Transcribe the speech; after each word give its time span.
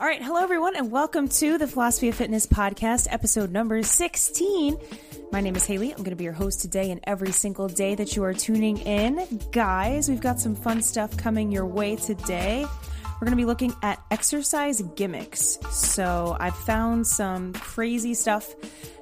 All 0.00 0.06
right, 0.06 0.22
hello 0.22 0.40
everyone, 0.42 0.76
and 0.76 0.90
welcome 0.90 1.28
to 1.28 1.58
the 1.58 1.66
Philosophy 1.66 2.08
of 2.08 2.14
Fitness 2.14 2.46
podcast, 2.46 3.06
episode 3.10 3.50
number 3.50 3.82
16. 3.82 4.78
My 5.30 5.42
name 5.42 5.54
is 5.54 5.66
Haley. 5.66 5.90
I'm 5.90 5.98
going 5.98 6.08
to 6.08 6.16
be 6.16 6.24
your 6.24 6.32
host 6.32 6.62
today 6.62 6.90
and 6.90 7.02
every 7.04 7.32
single 7.32 7.68
day 7.68 7.96
that 7.96 8.16
you 8.16 8.24
are 8.24 8.32
tuning 8.32 8.78
in. 8.78 9.38
Guys, 9.52 10.08
we've 10.08 10.22
got 10.22 10.40
some 10.40 10.56
fun 10.56 10.80
stuff 10.80 11.18
coming 11.18 11.52
your 11.52 11.66
way 11.66 11.96
today. 11.96 12.64
We're 12.64 13.26
going 13.26 13.32
to 13.32 13.36
be 13.36 13.44
looking 13.44 13.74
at 13.82 14.02
exercise 14.10 14.80
gimmicks. 14.96 15.58
So, 15.70 16.34
I've 16.40 16.56
found 16.56 17.06
some 17.06 17.52
crazy 17.52 18.14
stuff 18.14 18.54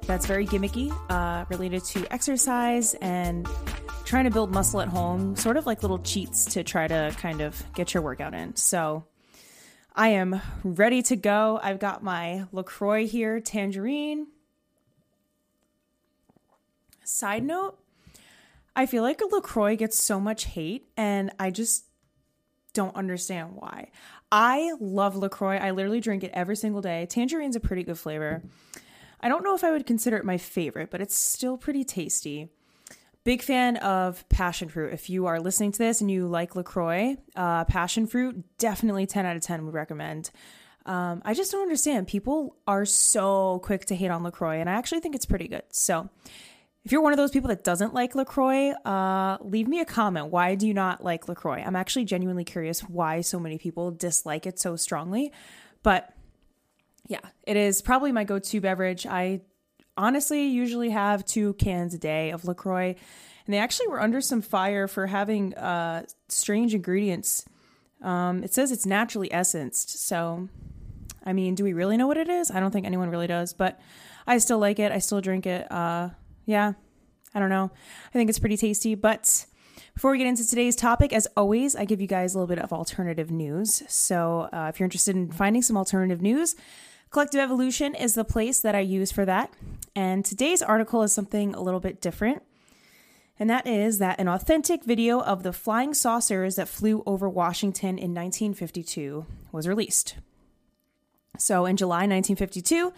that's 0.05 0.27
very 0.27 0.49
gimmicky 0.49 0.93
uh, 1.11 1.45
related 1.49 1.85
to 1.85 2.13
exercise 2.13 2.95
and 2.95 3.47
trying 4.05 4.25
to 4.25 4.33
build 4.33 4.53
muscle 4.53 4.81
at 4.81 4.89
home, 4.89 5.37
sort 5.37 5.59
of 5.59 5.65
like 5.65 5.83
little 5.83 6.01
cheats 6.01 6.45
to 6.55 6.65
try 6.65 6.89
to 6.89 7.15
kind 7.19 7.41
of 7.41 7.63
get 7.75 7.95
your 7.95 8.03
workout 8.03 8.35
in. 8.35 8.57
So, 8.57 9.05
I 9.99 10.11
am 10.11 10.41
ready 10.63 11.03
to 11.03 11.17
go. 11.17 11.59
I've 11.61 11.81
got 11.81 12.05
my 12.05 12.45
LaCroix 12.53 13.09
here, 13.09 13.41
tangerine. 13.41 14.29
Side 17.03 17.43
note, 17.43 17.81
I 18.77 18.87
feel 18.87 19.03
like 19.03 19.21
LaCroix 19.21 19.75
gets 19.75 19.99
so 19.99 20.21
much 20.21 20.45
hate, 20.45 20.87
and 20.97 21.33
I 21.41 21.51
just 21.51 21.87
don't 22.75 22.95
understand 22.95 23.57
why. 23.57 23.91
I 24.31 24.73
love 24.79 25.17
LaCroix. 25.17 25.57
I 25.57 25.73
literally 25.73 26.01
drink 26.01 26.23
it 26.23 26.31
every 26.33 26.55
single 26.55 26.81
day. 26.81 27.09
Tangerine's 27.11 27.57
a 27.57 27.61
pretty 27.61 27.83
good 27.83 27.99
flavor. 27.99 28.45
I 29.21 29.29
don't 29.29 29.43
know 29.43 29.57
if 29.57 29.65
I 29.65 29.73
would 29.73 29.85
consider 29.85 30.17
it 30.17 30.25
my 30.25 30.39
favorite, 30.39 30.93
but 30.93 31.01
it's 31.01 31.17
still 31.17 31.59
pretty 31.59 31.83
tasty. 31.83 32.51
Big 33.29 33.43
fan 33.43 33.77
of 33.77 34.27
passion 34.31 34.71
fruit. 34.71 34.95
If 34.95 35.11
you 35.11 35.27
are 35.27 35.39
listening 35.39 35.71
to 35.73 35.79
this 35.79 36.01
and 36.01 36.11
you 36.11 36.27
like 36.27 36.57
LaCroix, 36.57 37.19
uh, 37.37 37.67
passion 37.67 38.07
fruit, 38.07 38.43
definitely 38.57 39.05
10 39.05 39.27
out 39.27 39.37
of 39.37 39.43
10 39.43 39.67
would 39.67 39.75
recommend. 39.75 40.31
Um, 40.87 41.21
I 41.27 41.35
just 41.35 41.53
don't 41.53 41.61
understand. 41.61 42.07
People 42.07 42.57
are 42.67 42.87
so 42.87 43.61
quick 43.63 43.85
to 43.85 43.95
hate 43.95 44.11
on 44.11 44.23
LaCroix, 44.23 44.61
and 44.61 44.71
I 44.71 44.73
actually 44.73 45.01
think 45.01 45.15
it's 45.15 45.27
pretty 45.27 45.47
good. 45.47 45.65
So, 45.69 46.09
if 46.87 46.91
you're 46.91 47.03
one 47.03 47.13
of 47.13 47.19
those 47.19 47.31
people 47.31 47.49
that 47.49 47.65
doesn't 47.65 47.93
like 47.93 48.15
LaCroix, 48.15 48.71
uh, 48.87 49.37
leave 49.43 49.69
me 49.69 49.81
a 49.81 49.85
comment. 49.85 50.29
Why 50.29 50.55
do 50.55 50.67
you 50.67 50.73
not 50.73 51.05
like 51.05 51.29
LaCroix? 51.29 51.63
I'm 51.63 51.77
actually 51.77 52.07
genuinely 52.07 52.45
curious 52.45 52.81
why 52.81 53.21
so 53.21 53.39
many 53.39 53.59
people 53.59 53.91
dislike 53.91 54.47
it 54.47 54.59
so 54.59 54.75
strongly. 54.75 55.33
But 55.83 56.15
yeah, 57.09 57.21
it 57.43 57.59
is 57.59 57.83
probably 57.83 58.11
my 58.11 58.25
go 58.25 58.39
to 58.39 58.61
beverage. 58.63 59.07
I 59.07 59.43
honestly 59.99 60.47
usually 60.47 60.91
have 60.91 61.27
two 61.27 61.53
cans 61.55 61.93
a 61.93 61.99
day 61.99 62.31
of 62.31 62.47
LaCroix. 62.47 62.95
And 63.47 63.55
they 63.55 63.59
actually 63.59 63.89
were 63.89 64.01
under 64.01 64.21
some 64.21 64.41
fire 64.41 64.87
for 64.87 65.07
having 65.07 65.55
uh, 65.55 66.05
strange 66.29 66.75
ingredients. 66.75 67.45
Um, 68.03 68.45
it 68.45 68.55
says 68.55 68.71
it's 68.71 68.87
naturally 68.87 69.33
essenced. 69.33 70.07
So, 70.07 70.49
I 71.25 71.33
mean, 71.33 71.55
do 71.55 71.65
we 71.65 71.73
really 71.73 71.97
know 71.97 72.07
what 72.07 72.19
it 72.19 72.29
is? 72.29 72.51
I 72.51 72.61
don't 72.61 72.71
think 72.71 72.87
anyone 72.87 73.11
really 73.11 73.27
does, 73.27 73.53
but 73.53 73.81
I 74.27 74.39
still 74.39 74.59
like 74.59 74.79
it. 74.79 74.93
I 74.93 74.99
still 74.99 75.21
drink 75.21 75.47
it. 75.47 75.71
Uh, 75.73 76.11
yeah, 76.45 76.75
I 77.35 77.41
don't 77.41 77.49
know. 77.49 77.71
I 78.09 78.13
think 78.13 78.29
it's 78.29 78.39
pretty 78.39 78.59
tasty. 78.59 78.95
But 78.95 79.47
before 79.95 80.13
we 80.13 80.19
get 80.19 80.27
into 80.27 80.47
today's 80.47 80.77
topic, 80.77 81.13
as 81.13 81.27
always, 81.37 81.75
I 81.75 81.87
give 81.87 82.01
you 82.01 82.07
guys 82.07 82.35
a 82.35 82.39
little 82.39 82.55
bit 82.55 82.63
of 82.63 82.73
alternative 82.73 83.31
news. 83.31 83.83
So 83.89 84.49
uh, 84.53 84.67
if 84.69 84.79
you're 84.79 84.85
interested 84.85 85.17
in 85.17 85.33
finding 85.33 85.63
some 85.63 85.77
alternative 85.77 86.21
news, 86.21 86.55
Collective 87.11 87.41
Evolution 87.41 87.95
is 87.95 88.15
the 88.15 88.25
place 88.25 88.61
that 88.61 88.75
I 88.75 88.81
use 88.81 89.11
for 89.11 89.25
that. 89.25 89.53
And 89.97 90.25
today's 90.25 90.63
article 90.63 91.03
is 91.03 91.13
something 91.13 91.55
a 91.55 91.63
little 91.63 91.81
bit 91.81 92.01
different. 92.01 92.43
And 93.39 93.49
that 93.49 93.67
is 93.67 93.99
that 93.99 94.21
an 94.21 94.29
authentic 94.29 94.85
video 94.85 95.21
of 95.21 95.43
the 95.43 95.53
flying 95.53 95.95
saucers 95.95 96.57
that 96.57 96.69
flew 96.69 97.03
over 97.07 97.29
Washington 97.29 97.91
in 97.91 98.15
1952 98.15 99.25
was 99.53 99.67
released. 99.67 100.17
So 101.39 101.65
in 101.67 101.77
July 101.77 102.07
1952, 102.07 102.93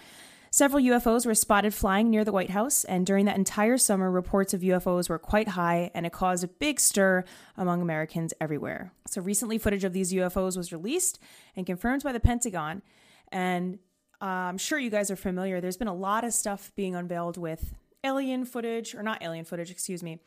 Several 0.52 0.82
UFOs 0.82 1.26
were 1.26 1.34
spotted 1.36 1.72
flying 1.72 2.10
near 2.10 2.24
the 2.24 2.32
White 2.32 2.50
House, 2.50 2.82
and 2.82 3.06
during 3.06 3.26
that 3.26 3.36
entire 3.36 3.78
summer, 3.78 4.10
reports 4.10 4.52
of 4.52 4.62
UFOs 4.62 5.08
were 5.08 5.16
quite 5.16 5.46
high, 5.46 5.92
and 5.94 6.04
it 6.04 6.10
caused 6.10 6.42
a 6.42 6.48
big 6.48 6.80
stir 6.80 7.22
among 7.56 7.80
Americans 7.80 8.34
everywhere. 8.40 8.92
So, 9.06 9.22
recently, 9.22 9.58
footage 9.58 9.84
of 9.84 9.92
these 9.92 10.12
UFOs 10.12 10.56
was 10.56 10.72
released 10.72 11.20
and 11.54 11.64
confirmed 11.64 12.02
by 12.02 12.10
the 12.10 12.18
Pentagon. 12.18 12.82
And 13.30 13.78
uh, 14.22 14.24
I'm 14.24 14.58
sure 14.58 14.78
you 14.78 14.90
guys 14.90 15.10
are 15.10 15.16
familiar. 15.16 15.60
There's 15.60 15.76
been 15.76 15.88
a 15.88 15.94
lot 15.94 16.24
of 16.24 16.32
stuff 16.32 16.72
being 16.76 16.94
unveiled 16.94 17.36
with 17.36 17.74
alien 18.04 18.44
footage, 18.44 18.94
or 18.94 19.02
not 19.02 19.22
alien 19.22 19.44
footage, 19.44 19.70
excuse 19.70 20.02
me, 20.02 20.20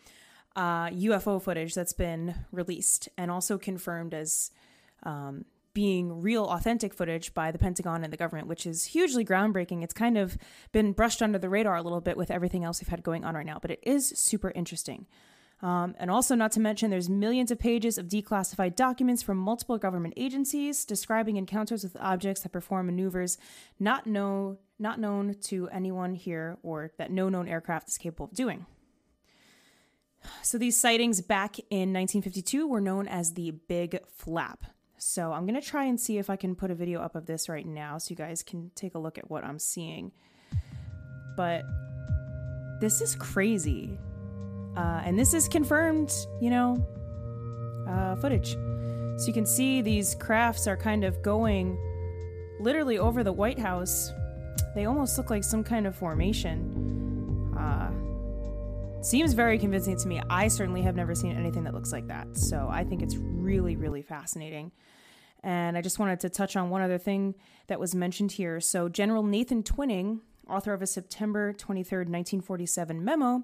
uh, 0.55 0.87
UFO 0.89 1.41
footage 1.41 1.73
that's 1.73 1.93
been 1.93 2.35
released 2.51 3.09
and 3.17 3.31
also 3.31 3.57
confirmed 3.57 4.13
as 4.13 4.51
um, 5.03 5.45
being 5.73 6.21
real 6.21 6.45
authentic 6.45 6.93
footage 6.93 7.33
by 7.33 7.51
the 7.51 7.57
Pentagon 7.57 8.03
and 8.03 8.13
the 8.13 8.17
government, 8.17 8.47
which 8.47 8.65
is 8.65 8.85
hugely 8.85 9.25
groundbreaking. 9.25 9.83
It's 9.83 9.93
kind 9.93 10.17
of 10.17 10.37
been 10.71 10.91
brushed 10.91 11.21
under 11.21 11.39
the 11.39 11.49
radar 11.49 11.75
a 11.75 11.81
little 11.81 12.01
bit 12.01 12.17
with 12.17 12.29
everything 12.29 12.63
else 12.63 12.79
we've 12.81 12.89
had 12.89 13.03
going 13.03 13.25
on 13.25 13.35
right 13.35 13.45
now, 13.45 13.57
but 13.61 13.71
it 13.71 13.79
is 13.83 14.09
super 14.09 14.51
interesting. 14.51 15.07
Um, 15.63 15.95
and 15.97 16.11
also, 16.11 16.35
not 16.35 16.51
to 16.51 16.59
mention, 16.59 16.91
there's 16.91 17.09
millions 17.09 17.49
of 17.49 17.57
pages 17.57 17.97
of 17.97 18.07
declassified 18.07 18.75
documents 18.75 19.23
from 19.23 19.37
multiple 19.37 19.77
government 19.77 20.13
agencies 20.17 20.83
describing 20.83 21.37
encounters 21.37 21.83
with 21.83 21.95
objects 22.01 22.43
that 22.43 22.49
perform 22.49 22.87
maneuvers 22.87 23.37
not 23.79 24.05
know 24.05 24.57
not 24.77 24.99
known 24.99 25.35
to 25.43 25.69
anyone 25.69 26.15
here 26.15 26.57
or 26.63 26.91
that 26.97 27.11
no 27.11 27.29
known 27.29 27.47
aircraft 27.47 27.87
is 27.87 27.97
capable 27.97 28.25
of 28.25 28.33
doing. 28.33 28.65
So 30.41 30.57
these 30.57 30.77
sightings 30.77 31.21
back 31.21 31.59
in 31.69 31.93
1952 31.93 32.67
were 32.67 32.81
known 32.81 33.07
as 33.07 33.33
the 33.33 33.51
Big 33.51 33.99
Flap. 34.07 34.65
So 34.97 35.31
I'm 35.31 35.45
going 35.45 35.59
to 35.59 35.65
try 35.65 35.85
and 35.85 35.99
see 35.99 36.17
if 36.17 36.29
I 36.29 36.35
can 36.35 36.55
put 36.55 36.71
a 36.71 36.75
video 36.75 37.01
up 37.01 37.15
of 37.15 37.25
this 37.25 37.47
right 37.47 37.65
now 37.65 37.97
so 37.97 38.09
you 38.09 38.15
guys 38.17 38.43
can 38.43 38.71
take 38.75 38.95
a 38.95 38.99
look 38.99 39.17
at 39.17 39.29
what 39.29 39.45
I'm 39.45 39.59
seeing. 39.59 40.11
But 41.37 41.63
this 42.81 43.01
is 43.01 43.15
crazy. 43.15 43.97
Uh, 44.75 45.01
and 45.05 45.17
this 45.17 45.33
is 45.33 45.47
confirmed, 45.47 46.13
you 46.41 46.49
know, 46.49 46.85
uh, 47.87 48.15
footage. 48.15 48.53
So 49.17 49.27
you 49.27 49.33
can 49.33 49.45
see 49.45 49.81
these 49.81 50.15
crafts 50.15 50.67
are 50.67 50.77
kind 50.77 51.03
of 51.03 51.21
going 51.21 51.77
literally 52.59 52.97
over 52.97 53.23
the 53.23 53.31
White 53.31 53.59
House. 53.59 54.11
They 54.73 54.85
almost 54.85 55.17
look 55.17 55.29
like 55.29 55.43
some 55.43 55.63
kind 55.63 55.85
of 55.85 55.95
formation. 55.95 57.53
Uh, 57.57 59.03
seems 59.03 59.33
very 59.33 59.59
convincing 59.59 59.97
to 59.97 60.07
me. 60.07 60.21
I 60.29 60.47
certainly 60.47 60.81
have 60.81 60.95
never 60.95 61.13
seen 61.13 61.37
anything 61.37 61.63
that 61.65 61.73
looks 61.73 61.91
like 61.91 62.07
that. 62.07 62.35
So 62.35 62.67
I 62.71 62.83
think 62.83 63.03
it's 63.03 63.15
really, 63.15 63.75
really 63.75 64.01
fascinating. 64.01 64.71
And 65.43 65.77
I 65.77 65.81
just 65.81 65.99
wanted 65.99 66.21
to 66.21 66.29
touch 66.29 66.55
on 66.55 66.69
one 66.69 66.81
other 66.81 66.97
thing 66.97 67.35
that 67.67 67.79
was 67.79 67.93
mentioned 67.93 68.31
here. 68.31 68.61
So, 68.61 68.87
General 68.87 69.23
Nathan 69.23 69.61
Twining, 69.61 70.21
author 70.49 70.73
of 70.73 70.81
a 70.81 70.87
September 70.87 71.51
23rd, 71.53 72.07
1947 72.07 73.03
memo, 73.03 73.43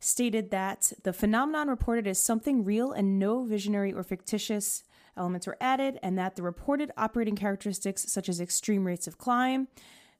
stated 0.00 0.50
that 0.50 0.92
the 1.02 1.12
phenomenon 1.12 1.68
reported 1.68 2.06
is 2.06 2.22
something 2.22 2.64
real 2.64 2.92
and 2.92 3.18
no 3.18 3.44
visionary 3.44 3.92
or 3.92 4.02
fictitious 4.02 4.84
elements 5.16 5.46
were 5.46 5.56
added, 5.60 5.98
and 6.02 6.16
that 6.16 6.36
the 6.36 6.42
reported 6.42 6.92
operating 6.96 7.34
characteristics, 7.34 8.10
such 8.10 8.28
as 8.28 8.40
extreme 8.40 8.86
rates 8.86 9.08
of 9.08 9.18
climb, 9.18 9.66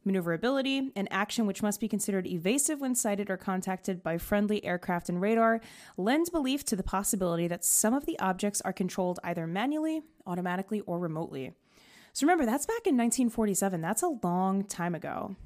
maneuverability, 0.05 0.91
and 0.97 1.07
action 1.11 1.47
which 1.47 1.63
must 1.63 1.81
be 1.81 1.87
considered 1.87 2.27
evasive 2.27 2.81
when 2.81 2.95
sighted 2.95 3.31
or 3.31 3.37
contacted 3.37 4.03
by 4.03 4.19
friendly 4.19 4.65
aircraft 4.65 5.09
and 5.09 5.21
radar, 5.21 5.61
lends 5.97 6.31
belief 6.31 6.65
to 6.65 6.75
the 6.75 6.83
possibility 6.83 7.47
that 7.47 7.65
some 7.65 7.95
of 7.95 8.07
the 8.07 8.19
objects 8.19 8.61
are 8.63 8.73
controlled 8.73 9.21
either 9.23 9.47
manually, 9.47 10.03
automatically, 10.27 10.81
or 10.81 10.99
remotely. 10.99 11.53
So 12.13 12.27
remember, 12.27 12.47
that's 12.47 12.67
back 12.67 12.87
in 12.87 12.97
1947. 12.97 13.81
That's 13.81 14.03
a 14.03 14.19
long 14.23 14.65
time 14.65 14.95
ago. 14.95 15.37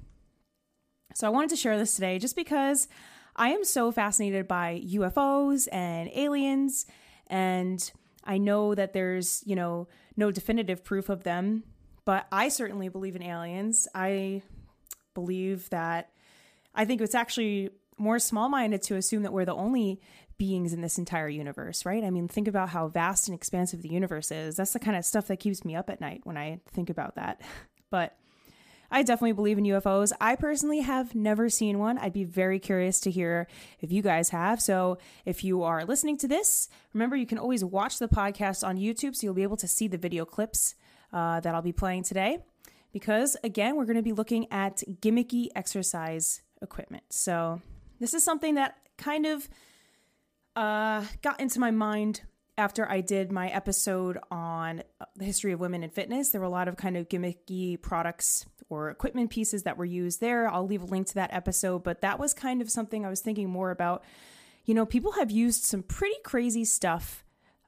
So 1.14 1.26
I 1.26 1.30
wanted 1.30 1.50
to 1.50 1.56
share 1.56 1.76
this 1.76 1.94
today 1.94 2.18
just 2.18 2.36
because 2.36 2.88
I 3.34 3.50
am 3.50 3.64
so 3.64 3.90
fascinated 3.90 4.46
by 4.46 4.82
UFOs 4.84 5.68
and 5.72 6.10
aliens, 6.14 6.86
and 7.26 7.90
I 8.24 8.38
know 8.38 8.74
that 8.74 8.92
there's, 8.92 9.42
you 9.46 9.56
know, 9.56 9.88
no 10.16 10.30
definitive 10.30 10.84
proof 10.84 11.08
of 11.08 11.24
them 11.24 11.64
but 12.04 12.26
I 12.32 12.48
certainly 12.48 12.88
believe 12.88 13.16
in 13.16 13.22
aliens. 13.22 13.86
I 13.94 14.42
believe 15.14 15.68
that 15.70 16.10
I 16.74 16.84
think 16.84 17.00
it's 17.00 17.14
actually 17.14 17.70
more 17.98 18.18
small 18.18 18.48
minded 18.48 18.82
to 18.82 18.96
assume 18.96 19.22
that 19.22 19.32
we're 19.32 19.44
the 19.44 19.54
only 19.54 20.00
beings 20.38 20.72
in 20.72 20.80
this 20.80 20.98
entire 20.98 21.28
universe, 21.28 21.86
right? 21.86 22.02
I 22.02 22.10
mean, 22.10 22.26
think 22.26 22.48
about 22.48 22.70
how 22.70 22.88
vast 22.88 23.28
and 23.28 23.34
expansive 23.34 23.82
the 23.82 23.90
universe 23.90 24.32
is. 24.32 24.56
That's 24.56 24.72
the 24.72 24.80
kind 24.80 24.96
of 24.96 25.04
stuff 25.04 25.28
that 25.28 25.38
keeps 25.38 25.64
me 25.64 25.76
up 25.76 25.90
at 25.90 26.00
night 26.00 26.22
when 26.24 26.36
I 26.36 26.60
think 26.72 26.90
about 26.90 27.16
that. 27.16 27.40
But 27.90 28.16
I 28.92 29.02
definitely 29.02 29.32
believe 29.32 29.56
in 29.56 29.64
UFOs. 29.64 30.12
I 30.20 30.36
personally 30.36 30.80
have 30.80 31.14
never 31.14 31.48
seen 31.48 31.78
one. 31.78 31.96
I'd 31.96 32.12
be 32.12 32.24
very 32.24 32.58
curious 32.58 33.00
to 33.00 33.10
hear 33.10 33.48
if 33.80 33.90
you 33.90 34.02
guys 34.02 34.28
have. 34.28 34.60
So 34.60 34.98
if 35.24 35.42
you 35.42 35.62
are 35.62 35.86
listening 35.86 36.18
to 36.18 36.28
this, 36.28 36.68
remember 36.92 37.16
you 37.16 37.26
can 37.26 37.38
always 37.38 37.64
watch 37.64 37.98
the 37.98 38.06
podcast 38.06 38.62
on 38.62 38.76
YouTube 38.76 39.16
so 39.16 39.26
you'll 39.26 39.34
be 39.34 39.42
able 39.42 39.56
to 39.56 39.66
see 39.66 39.88
the 39.88 39.96
video 39.96 40.26
clips 40.26 40.74
uh, 41.10 41.40
that 41.40 41.54
I'll 41.54 41.62
be 41.62 41.72
playing 41.72 42.02
today. 42.02 42.40
Because 42.92 43.34
again, 43.42 43.76
we're 43.76 43.86
going 43.86 43.96
to 43.96 44.02
be 44.02 44.12
looking 44.12 44.46
at 44.52 44.82
gimmicky 45.00 45.48
exercise 45.56 46.42
equipment. 46.60 47.04
So, 47.08 47.62
this 47.98 48.12
is 48.12 48.22
something 48.22 48.56
that 48.56 48.76
kind 48.98 49.24
of 49.24 49.48
uh, 50.54 51.04
got 51.22 51.40
into 51.40 51.60
my 51.60 51.70
mind 51.70 52.22
after 52.58 52.88
I 52.88 53.00
did 53.00 53.32
my 53.32 53.48
episode 53.48 54.18
on 54.30 54.82
uh, 55.00 55.06
the 55.16 55.24
history 55.24 55.52
of 55.52 55.60
women 55.60 55.82
in 55.82 55.90
fitness, 55.90 56.30
there 56.30 56.40
were 56.40 56.46
a 56.46 56.50
lot 56.50 56.68
of 56.68 56.76
kind 56.76 56.96
of 56.96 57.08
gimmicky 57.08 57.80
products 57.80 58.44
or 58.68 58.90
equipment 58.90 59.30
pieces 59.30 59.62
that 59.62 59.78
were 59.78 59.84
used 59.84 60.20
there. 60.20 60.48
I'll 60.48 60.66
leave 60.66 60.82
a 60.82 60.86
link 60.86 61.06
to 61.08 61.14
that 61.14 61.32
episode, 61.32 61.82
but 61.82 62.02
that 62.02 62.18
was 62.18 62.34
kind 62.34 62.60
of 62.60 62.70
something 62.70 63.04
I 63.04 63.10
was 63.10 63.20
thinking 63.20 63.48
more 63.48 63.70
about. 63.70 64.04
You 64.64 64.74
know, 64.74 64.86
people 64.86 65.12
have 65.12 65.30
used 65.30 65.64
some 65.64 65.82
pretty 65.82 66.16
crazy 66.24 66.64
stuff 66.64 67.24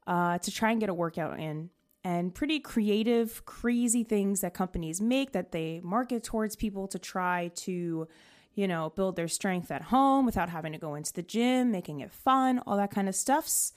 uh, 0.06 0.38
to 0.38 0.50
try 0.50 0.70
and 0.70 0.80
get 0.80 0.90
a 0.90 0.94
workout 0.94 1.40
in, 1.40 1.70
and 2.04 2.34
pretty 2.34 2.60
creative, 2.60 3.44
crazy 3.46 4.04
things 4.04 4.42
that 4.42 4.52
companies 4.52 5.00
make 5.00 5.32
that 5.32 5.52
they 5.52 5.80
market 5.82 6.22
towards 6.22 6.56
people 6.56 6.86
to 6.88 6.98
try 6.98 7.50
to, 7.54 8.06
you 8.54 8.68
know, 8.68 8.92
build 8.94 9.16
their 9.16 9.28
strength 9.28 9.70
at 9.70 9.80
home 9.80 10.26
without 10.26 10.50
having 10.50 10.72
to 10.72 10.78
go 10.78 10.94
into 10.94 11.14
the 11.14 11.22
gym, 11.22 11.72
making 11.72 12.00
it 12.00 12.12
fun, 12.12 12.60
all 12.66 12.76
that 12.76 12.90
kind 12.90 13.08
of 13.08 13.14
stuffs 13.14 13.72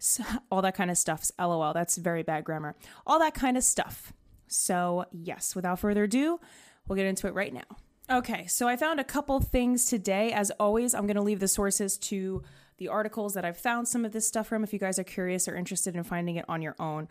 all 0.50 0.62
that 0.62 0.74
kind 0.74 0.90
of 0.90 0.98
stuff. 0.98 1.30
LOL. 1.38 1.72
That's 1.72 1.96
very 1.96 2.22
bad 2.22 2.44
grammar. 2.44 2.74
All 3.06 3.18
that 3.18 3.34
kind 3.34 3.56
of 3.56 3.64
stuff. 3.64 4.12
So, 4.46 5.06
yes, 5.12 5.54
without 5.56 5.80
further 5.80 6.04
ado, 6.04 6.40
we'll 6.86 6.96
get 6.96 7.06
into 7.06 7.26
it 7.26 7.34
right 7.34 7.52
now. 7.52 7.62
Okay, 8.10 8.46
so 8.46 8.68
I 8.68 8.76
found 8.76 9.00
a 9.00 9.04
couple 9.04 9.40
things 9.40 9.86
today. 9.86 10.32
As 10.32 10.50
always, 10.52 10.94
I'm 10.94 11.06
going 11.06 11.16
to 11.16 11.22
leave 11.22 11.40
the 11.40 11.48
sources 11.48 11.96
to 11.98 12.42
the 12.76 12.88
articles 12.88 13.34
that 13.34 13.44
I've 13.44 13.56
found 13.56 13.88
some 13.88 14.04
of 14.04 14.12
this 14.12 14.28
stuff 14.28 14.48
from 14.48 14.62
if 14.62 14.72
you 14.72 14.78
guys 14.78 14.98
are 14.98 15.04
curious 15.04 15.48
or 15.48 15.56
interested 15.56 15.96
in 15.96 16.04
finding 16.04 16.36
it 16.36 16.44
on 16.48 16.60
your 16.60 16.76
own. 16.78 17.08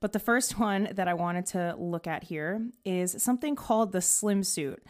But 0.00 0.12
the 0.12 0.18
first 0.18 0.58
one 0.58 0.90
that 0.92 1.08
I 1.08 1.14
wanted 1.14 1.46
to 1.46 1.74
look 1.78 2.06
at 2.06 2.24
here 2.24 2.60
is 2.84 3.22
something 3.22 3.56
called 3.56 3.92
the 3.92 4.02
slim 4.02 4.42
suit. 4.42 4.82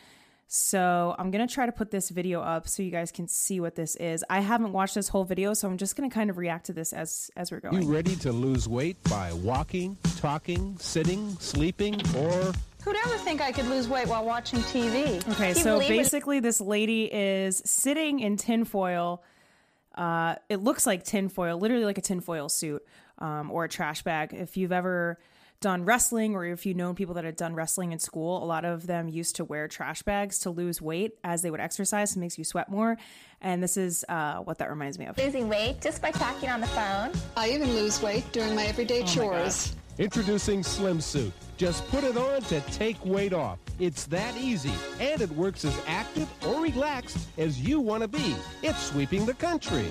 So 0.46 1.14
I'm 1.18 1.30
going 1.30 1.46
to 1.46 1.52
try 1.52 1.66
to 1.66 1.72
put 1.72 1.90
this 1.90 2.10
video 2.10 2.40
up 2.40 2.68
so 2.68 2.82
you 2.82 2.90
guys 2.90 3.10
can 3.10 3.26
see 3.26 3.60
what 3.60 3.74
this 3.74 3.96
is. 3.96 4.24
I 4.28 4.40
haven't 4.40 4.72
watched 4.72 4.94
this 4.94 5.08
whole 5.08 5.24
video, 5.24 5.54
so 5.54 5.68
I'm 5.68 5.78
just 5.78 5.96
going 5.96 6.08
to 6.08 6.14
kind 6.14 6.30
of 6.30 6.36
react 6.38 6.66
to 6.66 6.72
this 6.72 6.92
as 6.92 7.30
as 7.36 7.50
we're 7.50 7.60
going. 7.60 7.82
You 7.82 7.92
ready 7.92 8.16
to 8.16 8.32
lose 8.32 8.68
weight 8.68 9.02
by 9.04 9.32
walking, 9.32 9.96
talking, 10.16 10.76
sitting, 10.78 11.36
sleeping, 11.38 12.00
or 12.16 12.52
Who'd 12.84 12.96
ever 12.96 13.16
think 13.16 13.40
I 13.40 13.50
could 13.50 13.66
lose 13.66 13.88
weight 13.88 14.08
while 14.08 14.26
watching 14.26 14.58
TV? 14.60 15.26
Okay, 15.32 15.54
so 15.54 15.78
basically, 15.78 16.40
this 16.40 16.60
lady 16.60 17.04
is 17.04 17.62
sitting 17.64 18.20
in 18.20 18.36
tinfoil. 18.36 19.22
Uh, 19.94 20.34
it 20.50 20.56
looks 20.56 20.86
like 20.86 21.02
tinfoil, 21.02 21.56
literally 21.56 21.86
like 21.86 21.96
a 21.96 22.02
tinfoil 22.02 22.50
suit 22.50 22.84
um, 23.20 23.50
or 23.50 23.64
a 23.64 23.70
trash 23.70 24.02
bag. 24.02 24.34
If 24.34 24.58
you've 24.58 24.72
ever 24.72 25.18
done 25.60 25.84
wrestling 25.84 26.34
or 26.34 26.44
if 26.44 26.66
you've 26.66 26.76
known 26.76 26.94
people 26.94 27.14
that 27.14 27.24
had 27.24 27.36
done 27.36 27.54
wrestling 27.54 27.92
in 27.92 27.98
school, 27.98 28.42
a 28.42 28.46
lot 28.46 28.64
of 28.64 28.86
them 28.86 29.08
used 29.08 29.36
to 29.36 29.44
wear 29.44 29.68
trash 29.68 30.02
bags 30.02 30.38
to 30.40 30.50
lose 30.50 30.82
weight 30.82 31.18
as 31.24 31.42
they 31.42 31.50
would 31.50 31.60
exercise. 31.60 32.16
It 32.16 32.20
makes 32.20 32.36
you 32.36 32.44
sweat 32.44 32.70
more. 32.70 32.98
And 33.40 33.62
this 33.62 33.76
is 33.76 34.04
uh, 34.08 34.36
what 34.38 34.58
that 34.58 34.70
reminds 34.70 34.98
me 34.98 35.06
of. 35.06 35.18
Losing 35.18 35.48
weight 35.48 35.80
just 35.80 36.02
by 36.02 36.10
talking 36.10 36.48
on 36.48 36.60
the 36.60 36.66
phone. 36.68 37.12
I 37.36 37.50
even 37.50 37.72
lose 37.72 38.02
weight 38.02 38.24
during 38.32 38.54
my 38.54 38.64
everyday 38.64 39.02
oh 39.02 39.06
chores. 39.06 39.74
My 39.74 40.04
Introducing 40.04 40.64
Slim 40.64 41.00
Suit. 41.00 41.32
Just 41.56 41.86
put 41.88 42.02
it 42.02 42.16
on 42.16 42.42
to 42.42 42.60
take 42.62 43.02
weight 43.04 43.32
off. 43.32 43.60
It's 43.78 44.06
that 44.06 44.36
easy, 44.36 44.72
and 44.98 45.20
it 45.20 45.30
works 45.30 45.64
as 45.64 45.80
active 45.86 46.28
or 46.44 46.60
relaxed 46.60 47.28
as 47.38 47.60
you 47.60 47.78
want 47.78 48.02
to 48.02 48.08
be. 48.08 48.34
It's 48.62 48.80
sweeping 48.86 49.24
the 49.24 49.34
country. 49.34 49.86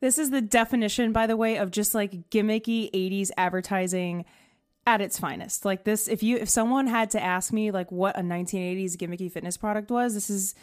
This 0.00 0.18
is 0.18 0.28
the 0.28 0.42
definition, 0.42 1.12
by 1.12 1.26
the 1.26 1.38
way, 1.38 1.56
of 1.56 1.70
just 1.70 1.94
like 1.94 2.28
gimmicky 2.28 2.90
80s 2.92 3.30
advertising 3.38 4.26
at 4.86 5.00
its 5.00 5.18
finest. 5.18 5.64
Like 5.64 5.84
this, 5.84 6.08
if 6.08 6.22
you 6.22 6.36
if 6.36 6.48
someone 6.48 6.86
had 6.86 7.10
to 7.10 7.22
ask 7.22 7.52
me 7.52 7.70
like 7.70 7.90
what 7.90 8.18
a 8.18 8.22
1980s 8.22 8.96
gimmicky 8.96 9.30
fitness 9.30 9.56
product 9.56 9.90
was, 9.90 10.14
this 10.14 10.30
is 10.30 10.54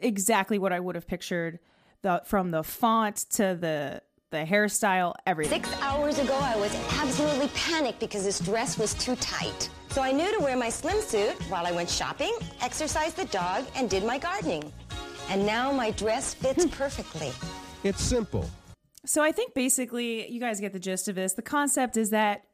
exactly 0.00 0.58
what 0.58 0.72
I 0.72 0.80
would 0.80 0.94
have 0.94 1.06
pictured. 1.06 1.58
The 2.02 2.22
from 2.24 2.50
the 2.50 2.62
font 2.62 3.16
to 3.30 3.56
the 3.60 4.02
the 4.30 4.38
hairstyle, 4.38 5.14
everything. 5.26 5.62
Six 5.62 5.80
hours 5.82 6.18
ago, 6.18 6.38
I 6.40 6.56
was 6.56 6.72
absolutely 6.92 7.48
panicked 7.48 7.98
because 7.98 8.24
this 8.24 8.38
dress 8.38 8.78
was 8.78 8.94
too 8.94 9.16
tight. 9.16 9.68
So 9.90 10.02
I 10.02 10.12
knew 10.12 10.32
to 10.36 10.42
wear 10.42 10.56
my 10.56 10.68
swimsuit 10.68 11.34
while 11.50 11.66
I 11.66 11.72
went 11.72 11.90
shopping, 11.90 12.32
exercised 12.62 13.16
the 13.16 13.24
dog, 13.26 13.66
and 13.74 13.90
did 13.90 14.04
my 14.04 14.18
gardening. 14.18 14.72
And 15.28 15.44
now 15.44 15.72
my 15.72 15.90
dress 15.90 16.32
fits 16.34 16.64
hmm. 16.64 16.70
perfectly. 16.70 17.32
It's 17.82 18.00
simple. 18.00 18.48
So 19.04 19.22
I 19.22 19.32
think 19.32 19.54
basically 19.54 20.30
you 20.30 20.38
guys 20.38 20.60
get 20.60 20.72
the 20.72 20.78
gist 20.78 21.08
of 21.08 21.16
this. 21.16 21.32
The 21.32 21.42
concept 21.42 21.96
is 21.96 22.10
that 22.10 22.44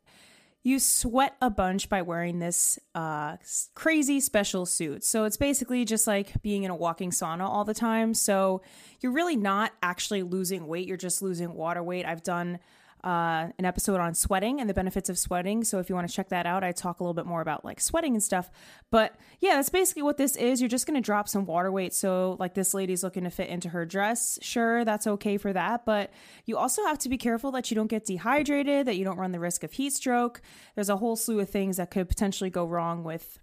you 0.66 0.80
sweat 0.80 1.36
a 1.40 1.48
bunch 1.48 1.88
by 1.88 2.02
wearing 2.02 2.40
this 2.40 2.76
uh, 2.92 3.36
crazy 3.76 4.18
special 4.18 4.66
suit. 4.66 5.04
So 5.04 5.22
it's 5.22 5.36
basically 5.36 5.84
just 5.84 6.08
like 6.08 6.42
being 6.42 6.64
in 6.64 6.72
a 6.72 6.74
walking 6.74 7.12
sauna 7.12 7.48
all 7.48 7.64
the 7.64 7.72
time. 7.72 8.14
So 8.14 8.62
you're 9.00 9.12
really 9.12 9.36
not 9.36 9.72
actually 9.80 10.24
losing 10.24 10.66
weight, 10.66 10.88
you're 10.88 10.96
just 10.96 11.22
losing 11.22 11.54
water 11.54 11.84
weight. 11.84 12.04
I've 12.04 12.24
done 12.24 12.58
uh, 13.06 13.52
an 13.56 13.64
episode 13.64 14.00
on 14.00 14.14
sweating 14.14 14.60
and 14.60 14.68
the 14.68 14.74
benefits 14.74 15.08
of 15.08 15.16
sweating. 15.16 15.62
So 15.62 15.78
if 15.78 15.88
you 15.88 15.94
want 15.94 16.08
to 16.08 16.14
check 16.14 16.28
that 16.30 16.44
out, 16.44 16.64
I 16.64 16.72
talk 16.72 16.98
a 16.98 17.04
little 17.04 17.14
bit 17.14 17.24
more 17.24 17.40
about 17.40 17.64
like 17.64 17.80
sweating 17.80 18.14
and 18.14 18.22
stuff. 18.22 18.50
But 18.90 19.14
yeah, 19.38 19.54
that's 19.54 19.68
basically 19.68 20.02
what 20.02 20.16
this 20.16 20.34
is. 20.34 20.60
You're 20.60 20.68
just 20.68 20.88
going 20.88 21.00
to 21.00 21.06
drop 21.06 21.28
some 21.28 21.46
water 21.46 21.70
weight. 21.70 21.94
So 21.94 22.36
like 22.40 22.54
this 22.54 22.74
lady's 22.74 23.04
looking 23.04 23.22
to 23.22 23.30
fit 23.30 23.48
into 23.48 23.68
her 23.68 23.86
dress. 23.86 24.40
Sure, 24.42 24.84
that's 24.84 25.06
okay 25.06 25.36
for 25.36 25.52
that. 25.52 25.86
But 25.86 26.10
you 26.46 26.56
also 26.56 26.84
have 26.84 26.98
to 26.98 27.08
be 27.08 27.16
careful 27.16 27.52
that 27.52 27.70
you 27.70 27.76
don't 27.76 27.86
get 27.86 28.06
dehydrated, 28.06 28.88
that 28.88 28.96
you 28.96 29.04
don't 29.04 29.18
run 29.18 29.30
the 29.30 29.38
risk 29.38 29.62
of 29.62 29.70
heat 29.70 29.92
stroke. 29.92 30.42
There's 30.74 30.88
a 30.90 30.96
whole 30.96 31.14
slew 31.14 31.38
of 31.38 31.48
things 31.48 31.76
that 31.76 31.92
could 31.92 32.08
potentially 32.08 32.50
go 32.50 32.64
wrong 32.64 33.04
with 33.04 33.38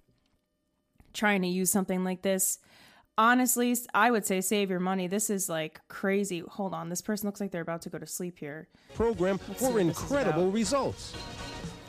trying 1.14 1.42
to 1.44 1.48
use 1.48 1.72
something 1.72 2.04
like 2.04 2.22
this 2.22 2.60
honestly, 3.18 3.76
I 3.94 4.12
would 4.12 4.26
say 4.26 4.42
save 4.42 4.70
your 4.70 4.80
money. 4.80 5.08
This 5.08 5.30
is 5.30 5.50
like 5.50 5.82
crazy. 5.88 6.44
Hold 6.48 6.74
on, 6.74 6.90
this 6.90 7.02
person 7.02 7.28
looks 7.28 7.40
like 7.42 7.52
they're 7.52 7.62
about 7.62 7.82
to 7.84 7.90
go 7.90 7.98
to 7.98 8.08
sleep 8.08 8.40
here. 8.40 8.68
Program 8.96 9.38
for 9.38 9.80
incredible 9.80 10.52
results. 10.52 11.14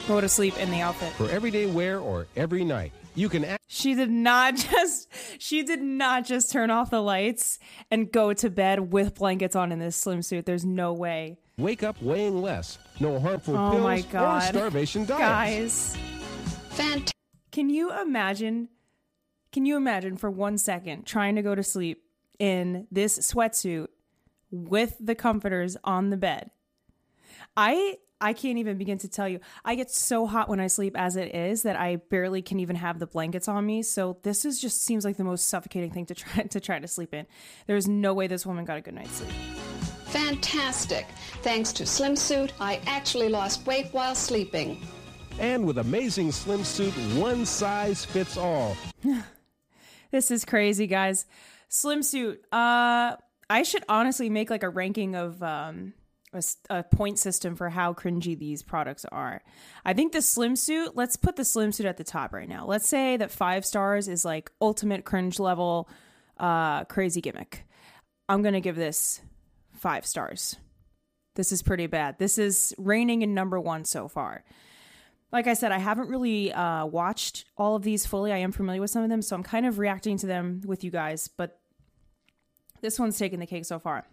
Go 0.07 0.21
to 0.21 0.29
sleep 0.29 0.59
in 0.59 0.71
the 0.71 0.81
outfit 0.81 1.13
for 1.15 1.31
everyday 1.31 1.67
wear 1.67 1.99
or 1.99 2.27
every 2.37 2.65
night. 2.65 2.93
You 3.15 3.29
can. 3.29 3.45
Act- 3.45 3.63
she 3.69 3.95
did 3.95 4.11
not 4.11 4.57
just. 4.71 5.09
She 5.39 5.63
did 5.63 5.81
not 5.81 6.25
just 6.25 6.53
turn 6.53 6.71
off 6.71 6.91
the 6.91 7.01
lights 7.01 7.59
and 7.91 8.11
go 8.11 8.33
to 8.35 8.51
bed 8.51 8.93
with 8.93 9.15
blankets 9.15 9.57
on 9.57 9.73
in 9.73 9.79
this 9.79 10.03
swimsuit. 10.03 10.45
There's 10.45 10.65
no 10.65 10.93
way. 10.93 11.39
Wake 11.57 11.83
up 11.85 12.01
weighing 12.03 12.43
less. 12.43 12.79
No 13.01 13.21
harmful 13.21 13.57
oh 13.57 13.71
pills 13.71 13.83
my 13.83 14.01
God. 14.03 14.43
or 14.43 14.47
starvation 14.49 15.05
diets. 15.07 15.95
Guys, 15.95 15.97
fantastic. 16.71 17.13
Can 17.53 17.71
you 17.71 17.93
imagine 17.99 18.69
can 19.55 19.65
you 19.65 19.77
imagine 19.77 20.17
for 20.17 20.29
one 20.29 20.59
second 20.59 21.07
trying 21.07 21.37
to 21.37 21.43
go 21.43 21.55
to 21.55 21.63
sleep 21.63 22.03
in 22.41 22.89
this 22.91 23.17
sweatsuit 23.21 23.87
with 24.51 24.97
the 24.99 25.15
comforters 25.15 25.77
on 25.85 26.11
the 26.11 26.17
bed? 26.17 26.51
I 27.57 27.99
I 28.21 28.33
can't 28.33 28.59
even 28.59 28.79
begin 28.79 28.99
to 28.99 29.09
tell 29.09 29.29
you. 29.29 29.39
I 29.65 29.77
get 29.77 29.93
so 29.93 30.27
hot 30.27 30.49
when 30.49 30.59
I 30.59 30.67
sleep 30.67 30.97
as 30.97 31.15
it 31.15 31.37
is 31.37 31.63
that 31.63 31.77
I 31.77 31.97
barely 31.97 32.43
can 32.43 32.59
even 32.59 32.75
have 32.75 32.99
the 32.99 33.07
blankets 33.07 33.47
on 33.47 33.65
me. 33.65 33.85
So 33.85 34.19
this 34.25 34.45
is 34.45 34.61
just 34.61 34.85
seems 34.85 35.05
like 35.05 35.19
the 35.19 35.25
most 35.25 35.47
suffocating 35.47 35.93
thing 35.93 36.07
to 36.07 36.17
try 36.17 36.43
to 36.51 36.59
try 36.59 36.81
to 36.81 36.89
sleep 36.89 37.15
in. 37.15 37.25
There's 37.69 37.87
no 37.87 38.13
way 38.13 38.27
this 38.27 38.45
woman 38.45 38.65
got 38.65 38.79
a 38.79 38.81
good 38.81 38.95
night's 38.95 39.13
sleep. 39.13 39.31
Fantastic. 40.07 41.07
Thanks 41.43 41.73
to 41.75 41.87
Slim 41.87 42.17
Suit, 42.17 42.53
I 42.59 42.81
actually 42.87 43.29
lost 43.29 43.65
weight 43.67 43.87
while 43.93 44.17
sleeping. 44.17 44.85
And 45.39 45.65
with 45.65 45.79
amazing 45.79 46.33
Slim 46.33 46.65
Suit, 46.65 46.93
one 47.15 47.47
size 47.47 48.05
fits 48.05 48.37
all. 48.37 48.77
This 50.15 50.31
is 50.31 50.45
crazy, 50.45 50.87
guys. 50.87 51.27
Slimsuit. 51.69 52.37
Uh, 52.53 53.17
I 53.51 53.63
should 53.65 53.83
honestly 53.89 54.31
make 54.31 54.49
like 54.49 54.63
a 54.63 54.69
ranking 54.69 55.17
of 55.17 55.43
um, 55.43 55.93
a, 56.33 56.41
a, 56.71 56.83
point 56.85 57.19
system 57.19 57.57
for 57.57 57.69
how 57.69 57.95
cringy 57.95 58.39
these 58.39 58.63
products 58.63 59.05
are. 59.11 59.43
I 59.85 59.93
think 59.93 60.13
the 60.13 60.21
swimsuit, 60.21 60.93
let's 60.95 61.17
put 61.17 61.35
the 61.35 61.43
swimsuit 61.43 61.85
at 61.85 61.97
the 61.97 62.05
top 62.05 62.33
right 62.33 62.49
now. 62.49 62.65
Let's 62.65 62.87
say 62.87 63.17
that 63.17 63.33
five 63.33 63.65
stars 63.65 64.07
is 64.07 64.25
like 64.25 64.53
ultimate 64.61 65.05
cringe 65.05 65.41
level, 65.41 65.89
uh, 66.39 66.85
crazy 66.85 67.21
gimmick. 67.21 67.67
I'm 68.29 68.43
going 68.43 68.55
to 68.55 68.61
give 68.61 68.77
this 68.77 69.21
five 69.73 70.07
stars. 70.07 70.55
This 71.35 71.51
is 71.51 71.61
pretty 71.61 71.89
bad. 71.89 72.21
This 72.21 72.39
is 72.39 72.73
reigning 72.79 73.23
in 73.23 73.35
number 73.35 73.59
one 73.59 73.85
so 73.85 74.07
far 74.07 74.45
like 75.35 75.49
I 75.49 75.55
said, 75.55 75.73
I 75.73 75.79
haven't 75.79 76.09
really 76.09 76.53
uh, 76.53 76.87
watched 76.87 77.45
all 77.59 77.75
of 77.75 77.83
these 77.83 78.07
fully. 78.07 78.33
I 78.33 78.37
am 78.37 78.53
familiar 78.53 78.81
with 78.81 78.91
some 78.91 79.03
of 79.03 79.11
them, 79.11 79.21
so 79.21 79.35
I'm 79.35 79.43
kind 79.43 79.67
of 79.67 79.81
reacting 79.81 80.17
to 80.19 80.27
them 80.29 80.63
with 80.65 80.85
you 80.85 80.93
guys. 80.93 81.27
But 81.27 81.59
this 82.83 83.01
one's 83.01 83.19
taking 83.19 83.41
the 83.41 83.47
cake 83.47 83.65
so 83.65 83.81
far. 83.81 84.07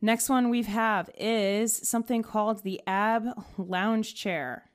Next 0.00 0.30
one 0.30 0.48
we 0.48 0.62
have 0.62 1.10
is 1.18 1.76
something 1.86 2.22
called 2.22 2.62
the 2.62 2.80
Ab 2.86 3.26
Lounge 3.58 4.14
Chair. 4.14 4.67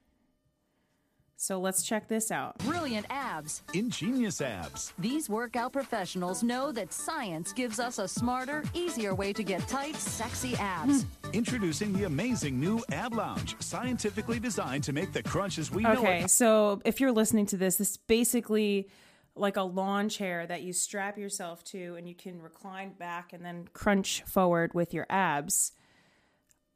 So 1.36 1.60
let's 1.60 1.84
check 1.84 2.08
this 2.08 2.32
out. 2.32 2.58
Brilliant 2.60 3.06
abs. 3.10 3.64
Ingenious 3.74 4.40
abs. 4.40 4.94
These 4.98 5.30
workout 5.30 5.74
professionals 5.74 6.42
know 6.42 6.72
that 6.72 6.94
science 6.94 7.52
gives 7.52 7.80
us 7.80 8.00
a 8.00 8.08
smarter, 8.08 8.64
easier 8.74 9.14
way 9.14 9.34
to 9.34 9.44
get 9.44 9.68
tight, 9.68 9.96
sexy 9.96 10.56
abs. 10.56 11.06
Introducing 11.34 11.92
the 11.94 12.06
amazing 12.06 12.60
new 12.60 12.84
Ab 12.92 13.14
Lounge, 13.14 13.56
scientifically 13.60 14.40
designed 14.40 14.84
to 14.86 14.94
make 14.94 15.12
the 15.12 15.24
crunches 15.24 15.70
we 15.70 15.84
know. 15.84 15.94
Okay, 15.94 16.28
so 16.28 16.82
if 16.86 17.02
you're 17.02 17.12
listening 17.12 17.46
to 17.48 17.58
this, 17.58 17.76
this 17.76 17.92
is 17.92 17.98
basically 17.98 18.88
like 19.36 19.58
a 19.58 19.64
lawn 19.64 20.10
chair 20.10 20.46
that 20.46 20.62
you 20.62 20.72
strap 20.74 21.18
yourself 21.18 21.64
to 21.64 21.96
and 21.96 22.08
you 22.08 22.14
can 22.16 22.42
recline 22.42 22.94
back 22.94 23.34
and 23.34 23.44
then 23.44 23.68
crunch 23.74 24.22
forward 24.28 24.74
with 24.74 24.94
your 24.94 25.08
abs. 25.10 25.72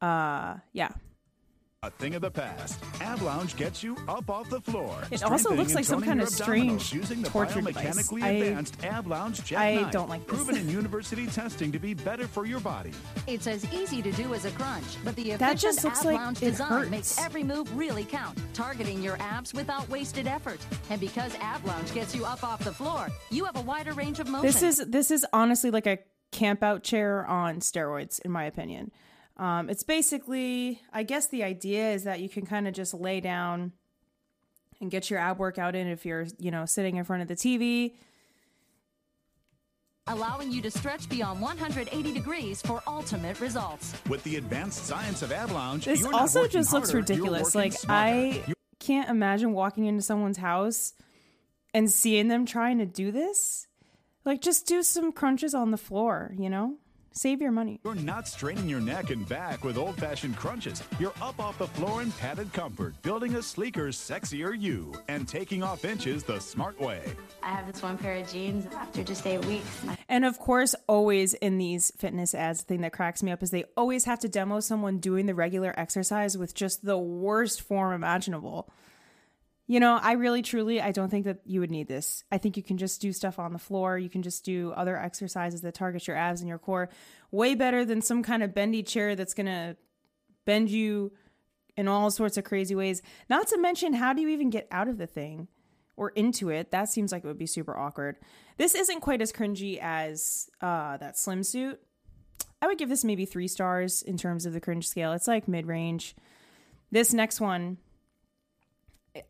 Uh, 0.00 0.56
yeah, 0.72 0.90
a 1.88 1.90
thing 1.92 2.14
of 2.14 2.20
the 2.20 2.30
past. 2.30 2.78
Ab 3.00 3.22
Lounge 3.22 3.56
gets 3.56 3.82
you 3.82 3.96
up 4.08 4.28
off 4.30 4.48
the 4.50 4.60
floor. 4.60 4.94
It 5.10 5.22
also 5.22 5.54
looks 5.54 5.74
like 5.74 5.84
some 5.86 6.02
kind 6.02 6.20
of 6.20 6.28
abdominals 6.28 6.42
strange 6.42 6.92
using 6.92 7.22
the 7.22 7.30
torture 7.30 7.60
device. 7.62 7.76
biomechanically 7.76 8.22
I- 8.22 8.28
advanced 8.28 8.84
Ab 8.84 9.06
Lounge 9.06 9.42
Jet 9.44 9.58
I 9.58 9.74
9, 9.76 9.92
don't 9.92 10.08
like 10.08 10.26
this. 10.26 10.36
Proven 10.36 10.56
in 10.58 10.68
university 10.80 11.26
testing 11.28 11.72
to 11.72 11.78
be 11.78 11.94
better 11.94 12.28
for 12.28 12.44
your 12.46 12.60
body. 12.60 12.92
It's 13.26 13.46
as 13.46 13.64
easy 13.72 14.02
to 14.02 14.12
do 14.12 14.34
as 14.34 14.44
a 14.44 14.50
crunch, 14.52 14.84
but 15.02 15.16
the 15.16 15.32
That 15.32 15.54
efficient 15.54 15.60
just 15.60 15.84
looks 15.84 16.00
ab 16.00 16.04
like 16.06 16.16
lounge 16.18 16.40
design 16.40 16.68
hurts. 16.68 16.90
makes 16.90 17.18
every 17.18 17.42
move 17.42 17.74
really 17.76 18.04
count, 18.04 18.38
targeting 18.52 19.02
your 19.02 19.16
abs 19.20 19.54
without 19.54 19.88
wasted 19.88 20.26
effort. 20.26 20.60
And 20.90 21.00
because 21.00 21.34
ab 21.40 21.64
lounge 21.64 21.92
gets 21.94 22.14
you 22.14 22.24
up 22.26 22.44
off 22.44 22.62
the 22.62 22.72
floor, 22.72 23.08
you 23.30 23.44
have 23.46 23.56
a 23.56 23.62
wider 23.62 23.94
range 23.94 24.20
of 24.20 24.28
motion. 24.28 24.46
This 24.46 24.62
is 24.62 24.76
this 24.88 25.10
is 25.10 25.24
honestly 25.32 25.70
like 25.70 25.86
a 25.86 25.98
camp 26.32 26.62
out 26.62 26.82
chair 26.82 27.24
on 27.26 27.60
steroids, 27.60 28.20
in 28.20 28.30
my 28.30 28.44
opinion. 28.44 28.92
Um, 29.38 29.70
it's 29.70 29.82
basically, 29.84 30.80
I 30.92 31.02
guess 31.04 31.28
the 31.28 31.44
idea 31.44 31.92
is 31.92 32.04
that 32.04 32.20
you 32.20 32.28
can 32.28 32.44
kind 32.44 32.66
of 32.66 32.74
just 32.74 32.92
lay 32.92 33.20
down 33.20 33.72
and 34.80 34.90
get 34.90 35.10
your 35.10 35.18
ab 35.20 35.38
workout 35.38 35.74
in 35.76 35.86
if 35.86 36.04
you're, 36.04 36.26
you 36.38 36.50
know, 36.50 36.64
sitting 36.66 36.96
in 36.96 37.04
front 37.04 37.22
of 37.22 37.28
the 37.28 37.36
TV. 37.36 37.94
allowing 40.10 40.50
you 40.50 40.62
to 40.62 40.70
stretch 40.70 41.06
beyond 41.10 41.38
180 41.38 42.12
degrees 42.12 42.62
for 42.62 42.82
ultimate 42.86 43.38
results. 43.40 43.92
With 44.08 44.24
the 44.24 44.36
advanced 44.36 44.86
science 44.86 45.20
of 45.20 45.30
Ab 45.32 45.50
Lounge, 45.50 45.84
This 45.84 46.00
you're 46.00 46.14
also 46.14 46.40
working 46.40 46.52
just 46.60 46.72
looks 46.72 46.90
harder, 46.90 47.12
you're 47.12 47.16
ridiculous. 47.24 47.54
Like 47.54 47.74
smarter. 47.74 48.02
I 48.02 48.42
You- 48.48 48.54
can't 48.80 49.10
imagine 49.10 49.52
walking 49.52 49.84
into 49.84 50.00
someone's 50.00 50.38
house 50.38 50.94
and 51.74 51.90
seeing 51.90 52.28
them 52.28 52.46
trying 52.46 52.78
to 52.78 52.86
do 52.86 53.12
this. 53.12 53.66
Like 54.24 54.40
just 54.40 54.66
do 54.66 54.82
some 54.82 55.12
crunches 55.12 55.52
on 55.52 55.72
the 55.72 55.76
floor, 55.76 56.34
you 56.38 56.48
know? 56.48 56.76
Save 57.12 57.40
your 57.40 57.50
money. 57.50 57.80
You're 57.84 57.94
not 57.94 58.28
straining 58.28 58.68
your 58.68 58.80
neck 58.80 59.10
and 59.10 59.28
back 59.28 59.64
with 59.64 59.76
old 59.76 59.98
fashioned 59.98 60.36
crunches. 60.36 60.82
You're 61.00 61.14
up 61.20 61.40
off 61.40 61.58
the 61.58 61.66
floor 61.66 62.02
in 62.02 62.12
padded 62.12 62.52
comfort, 62.52 62.94
building 63.02 63.34
a 63.34 63.42
sleeker, 63.42 63.88
sexier 63.88 64.58
you, 64.58 64.94
and 65.08 65.26
taking 65.26 65.62
off 65.62 65.84
inches 65.84 66.22
the 66.22 66.38
smart 66.38 66.80
way. 66.80 67.02
I 67.42 67.50
have 67.50 67.66
this 67.66 67.82
one 67.82 67.98
pair 67.98 68.16
of 68.16 68.30
jeans 68.30 68.66
after 68.74 69.02
just 69.02 69.26
eight 69.26 69.44
weeks. 69.46 69.84
And 70.08 70.24
of 70.24 70.38
course, 70.38 70.74
always 70.86 71.34
in 71.34 71.58
these 71.58 71.92
fitness 71.98 72.34
ads, 72.34 72.60
the 72.60 72.66
thing 72.66 72.80
that 72.82 72.92
cracks 72.92 73.22
me 73.22 73.32
up 73.32 73.42
is 73.42 73.50
they 73.50 73.64
always 73.76 74.04
have 74.04 74.20
to 74.20 74.28
demo 74.28 74.60
someone 74.60 74.98
doing 74.98 75.26
the 75.26 75.34
regular 75.34 75.74
exercise 75.78 76.38
with 76.38 76.54
just 76.54 76.84
the 76.84 76.98
worst 76.98 77.62
form 77.62 77.92
imaginable. 77.92 78.70
You 79.68 79.80
know, 79.80 80.00
I 80.02 80.12
really 80.12 80.42
truly 80.42 80.80
I 80.80 80.90
don't 80.90 81.10
think 81.10 81.26
that 81.26 81.40
you 81.44 81.60
would 81.60 81.70
need 81.70 81.86
this. 81.86 82.24
I 82.32 82.38
think 82.38 82.56
you 82.56 82.62
can 82.62 82.78
just 82.78 83.00
do 83.00 83.12
stuff 83.12 83.38
on 83.38 83.52
the 83.52 83.58
floor. 83.58 83.98
You 83.98 84.08
can 84.08 84.22
just 84.22 84.44
do 84.44 84.72
other 84.72 84.98
exercises 84.98 85.60
that 85.60 85.74
target 85.74 86.08
your 86.08 86.16
abs 86.16 86.40
and 86.40 86.48
your 86.48 86.58
core 86.58 86.88
way 87.30 87.54
better 87.54 87.84
than 87.84 88.00
some 88.00 88.22
kind 88.22 88.42
of 88.42 88.54
bendy 88.54 88.82
chair 88.82 89.14
that's 89.14 89.34
going 89.34 89.46
to 89.46 89.76
bend 90.46 90.70
you 90.70 91.12
in 91.76 91.86
all 91.86 92.10
sorts 92.10 92.36
of 92.38 92.44
crazy 92.44 92.74
ways. 92.74 93.02
Not 93.28 93.46
to 93.48 93.58
mention 93.58 93.92
how 93.92 94.14
do 94.14 94.22
you 94.22 94.28
even 94.30 94.50
get 94.50 94.66
out 94.72 94.88
of 94.88 94.98
the 94.98 95.06
thing? 95.06 95.48
or 95.98 96.10
into 96.10 96.48
it, 96.48 96.70
that 96.70 96.88
seems 96.88 97.10
like 97.10 97.24
it 97.24 97.26
would 97.26 97.38
be 97.38 97.46
super 97.46 97.76
awkward. 97.76 98.16
This 98.56 98.74
isn't 98.74 99.00
quite 99.00 99.20
as 99.20 99.32
cringy 99.32 99.78
as 99.82 100.48
uh, 100.60 100.96
that 100.98 101.18
slim 101.18 101.42
suit. 101.42 101.80
I 102.62 102.68
would 102.68 102.78
give 102.78 102.88
this 102.88 103.04
maybe 103.04 103.26
three 103.26 103.48
stars 103.48 104.02
in 104.02 104.16
terms 104.16 104.46
of 104.46 104.52
the 104.52 104.60
cringe 104.60 104.88
scale. 104.88 105.12
It's 105.12 105.26
like 105.26 105.48
mid 105.48 105.66
range. 105.66 106.14
This 106.90 107.12
next 107.12 107.40
one, 107.40 107.78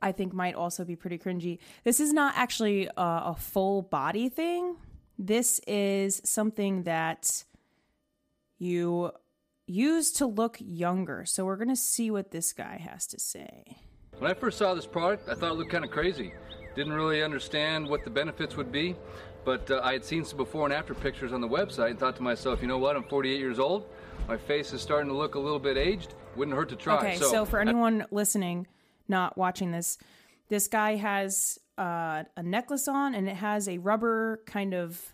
I 0.03 0.13
think, 0.13 0.33
might 0.33 0.55
also 0.55 0.85
be 0.85 0.97
pretty 0.97 1.19
cringy. 1.19 1.59
This 1.85 2.01
is 2.01 2.13
not 2.13 2.35
actually 2.37 2.87
a, 2.87 2.93
a 2.97 3.37
full 3.39 3.83
body 3.83 4.29
thing. 4.29 4.77
This 5.19 5.61
is 5.67 6.21
something 6.25 6.85
that 6.85 7.45
you 8.59 9.13
use 9.67 10.13
to 10.13 10.27
look 10.27 10.57
younger. 10.61 11.25
So 11.25 11.45
we're 11.45 11.57
going 11.57 11.69
to 11.69 11.77
see 11.77 12.11
what 12.11 12.31
this 12.31 12.53
guy 12.53 12.79
has 12.79 13.07
to 13.09 13.21
say. 13.21 13.79
When 14.19 14.31
I 14.31 14.35
first 14.35 14.59
saw 14.59 14.75
this 14.75 14.87
product, 14.87 15.29
I 15.29 15.35
thought 15.35 15.53
it 15.53 15.55
looked 15.55 15.71
kind 15.71 15.85
of 15.85 15.91
crazy. 15.91 16.33
Didn't 16.75 16.93
really 16.93 17.23
understand 17.23 17.89
what 17.89 18.05
the 18.05 18.11
benefits 18.11 18.57
would 18.57 18.73
be, 18.73 18.97
but 19.45 19.71
uh, 19.71 19.81
I 19.83 19.93
had 19.93 20.05
seen 20.05 20.25
some 20.25 20.37
before 20.37 20.65
and 20.65 20.73
after 20.73 20.95
pictures 20.95 21.33
on 21.33 21.41
the 21.41 21.49
website 21.49 21.91
and 21.91 21.99
thought 21.99 22.17
to 22.17 22.23
myself, 22.23 22.61
you 22.61 22.69
know 22.69 22.79
what? 22.79 22.97
I'm 22.97 23.05
48 23.05 23.39
years 23.39 23.59
old. 23.59 23.87
My 24.27 24.37
face 24.37 24.73
is 24.73 24.81
starting 24.81 25.09
to 25.09 25.17
look 25.17 25.35
a 25.35 25.39
little 25.39 25.59
bit 25.59 25.77
aged. 25.77 26.15
Wouldn't 26.37 26.57
hurt 26.57 26.69
to 26.71 26.77
try. 26.77 26.99
Okay, 26.99 27.17
so, 27.17 27.45
for 27.45 27.61
anyone 27.61 28.07
listening, 28.11 28.67
not 29.09 29.37
watching 29.39 29.71
this, 29.73 29.99
this 30.49 30.67
guy 30.69 30.97
has 30.97 31.59
uh, 31.79 32.25
a 32.37 32.43
necklace 32.43 32.89
on 32.89 33.15
and 33.15 33.29
it 33.29 33.37
has 33.37 33.69
a 33.69 33.79
rubber 33.79 34.43
kind 34.47 34.75
of 34.75 35.13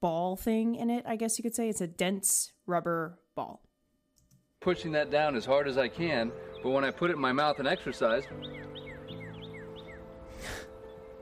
ball 0.00 0.36
thing 0.36 0.74
in 0.74 0.90
it, 0.90 1.04
I 1.06 1.16
guess 1.16 1.38
you 1.38 1.42
could 1.42 1.54
say. 1.54 1.68
It's 1.68 1.80
a 1.80 1.86
dense 1.86 2.52
rubber 2.66 3.18
ball. 3.34 3.62
pushing 4.60 4.92
that 4.92 5.10
down 5.10 5.34
as 5.36 5.44
hard 5.44 5.66
as 5.68 5.78
I 5.78 5.88
can, 5.88 6.30
but 6.62 6.70
when 6.70 6.84
I 6.84 6.90
put 6.90 7.10
it 7.10 7.14
in 7.14 7.20
my 7.20 7.32
mouth 7.32 7.58
and 7.58 7.66
exercise, 7.68 8.24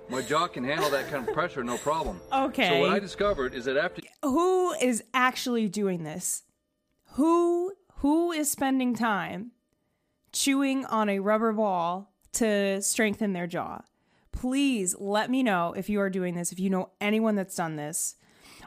my 0.08 0.22
jaw 0.22 0.48
can 0.48 0.64
handle 0.64 0.90
that 0.90 1.08
kind 1.10 1.26
of 1.26 1.32
pressure 1.34 1.62
no 1.62 1.78
problem. 1.78 2.20
Okay. 2.32 2.68
So 2.68 2.80
what 2.80 2.90
I 2.90 2.98
discovered 2.98 3.54
is 3.54 3.64
that 3.66 3.76
after 3.76 4.02
Who 4.22 4.72
is 4.72 5.04
actually 5.14 5.68
doing 5.68 6.02
this? 6.04 6.42
Who 7.12 7.72
who 7.96 8.32
is 8.32 8.50
spending 8.50 8.94
time 8.94 9.52
chewing 10.32 10.84
on 10.86 11.08
a 11.08 11.18
rubber 11.18 11.52
ball 11.52 12.12
to 12.32 12.80
strengthen 12.82 13.32
their 13.32 13.46
jaw? 13.46 13.82
Please 14.32 14.94
let 14.98 15.30
me 15.30 15.42
know 15.42 15.74
if 15.76 15.88
you 15.88 16.00
are 16.00 16.10
doing 16.10 16.34
this, 16.34 16.52
if 16.52 16.60
you 16.60 16.70
know 16.70 16.90
anyone 17.00 17.34
that's 17.34 17.56
done 17.56 17.76
this. 17.76 18.16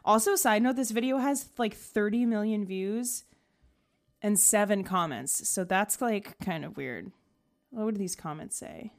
Also, 0.05 0.35
side 0.35 0.61
note, 0.61 0.75
this 0.75 0.91
video 0.91 1.17
has 1.17 1.49
like 1.57 1.73
30 1.73 2.25
million 2.25 2.65
views 2.65 3.23
and 4.21 4.39
seven 4.39 4.83
comments. 4.83 5.47
So 5.47 5.63
that's 5.63 6.01
like 6.01 6.37
kind 6.39 6.65
of 6.65 6.77
weird. 6.77 7.11
What 7.69 7.85
would 7.85 7.97
these 7.97 8.15
comments 8.15 8.57
say? 8.57 8.91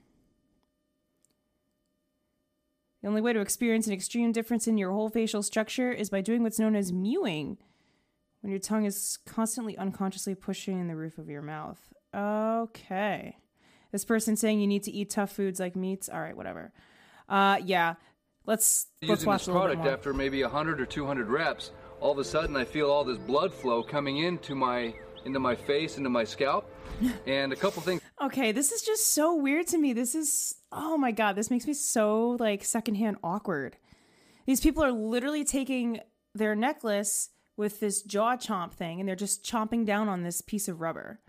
The 3.02 3.08
only 3.08 3.20
way 3.20 3.34
to 3.34 3.40
experience 3.40 3.86
an 3.86 3.92
extreme 3.92 4.32
difference 4.32 4.66
in 4.66 4.78
your 4.78 4.90
whole 4.90 5.10
facial 5.10 5.42
structure 5.42 5.92
is 5.92 6.08
by 6.08 6.22
doing 6.22 6.42
what's 6.42 6.58
known 6.58 6.74
as 6.74 6.90
mewing, 6.90 7.58
when 8.40 8.50
your 8.50 8.58
tongue 8.58 8.86
is 8.86 9.18
constantly 9.26 9.76
unconsciously 9.76 10.34
pushing 10.34 10.88
the 10.88 10.96
roof 10.96 11.18
of 11.18 11.28
your 11.28 11.42
mouth. 11.42 11.92
Okay. 12.14 13.36
This 13.92 14.04
person 14.04 14.36
saying 14.36 14.60
you 14.60 14.66
need 14.66 14.82
to 14.84 14.92
eat 14.92 15.10
tough 15.10 15.32
foods 15.32 15.60
like 15.60 15.76
meats. 15.76 16.08
All 16.08 16.20
right, 16.20 16.36
whatever. 16.36 16.72
Uh, 17.28 17.58
yeah. 17.64 17.94
Let's 18.46 18.88
let's 19.02 19.20
using 19.20 19.26
watch 19.28 19.40
this 19.42 19.48
a 19.48 19.52
little 19.52 19.68
bit 19.68 19.74
product 19.74 19.84
more. 19.84 19.94
after 19.94 20.12
maybe 20.12 20.42
100 20.42 20.80
or 20.80 20.86
200 20.86 21.28
reps, 21.28 21.70
all 22.00 22.12
of 22.12 22.18
a 22.18 22.24
sudden 22.24 22.56
I 22.56 22.64
feel 22.64 22.90
all 22.90 23.02
this 23.02 23.18
blood 23.18 23.54
flow 23.54 23.82
coming 23.82 24.18
into 24.18 24.54
my 24.54 24.94
into 25.24 25.40
my 25.40 25.54
face, 25.54 25.96
into 25.96 26.10
my 26.10 26.24
scalp, 26.24 26.70
and 27.26 27.52
a 27.54 27.56
couple 27.56 27.80
things 27.80 28.02
Okay, 28.22 28.52
this 28.52 28.70
is 28.70 28.82
just 28.82 29.12
so 29.12 29.34
weird 29.34 29.66
to 29.68 29.78
me. 29.78 29.92
This 29.92 30.14
is 30.14 30.54
oh 30.70 30.96
my 30.96 31.10
god, 31.10 31.34
this 31.34 31.50
makes 31.50 31.66
me 31.66 31.74
so 31.74 32.36
like 32.38 32.64
secondhand 32.64 33.16
awkward. 33.24 33.76
These 34.46 34.60
people 34.60 34.84
are 34.84 34.92
literally 34.92 35.44
taking 35.44 36.00
their 36.34 36.54
necklace 36.54 37.30
with 37.56 37.80
this 37.80 38.02
jaw 38.02 38.36
chomp 38.36 38.72
thing 38.72 39.00
and 39.00 39.08
they're 39.08 39.16
just 39.16 39.44
chomping 39.44 39.84
down 39.84 40.08
on 40.08 40.22
this 40.22 40.40
piece 40.40 40.68
of 40.68 40.80
rubber. 40.80 41.20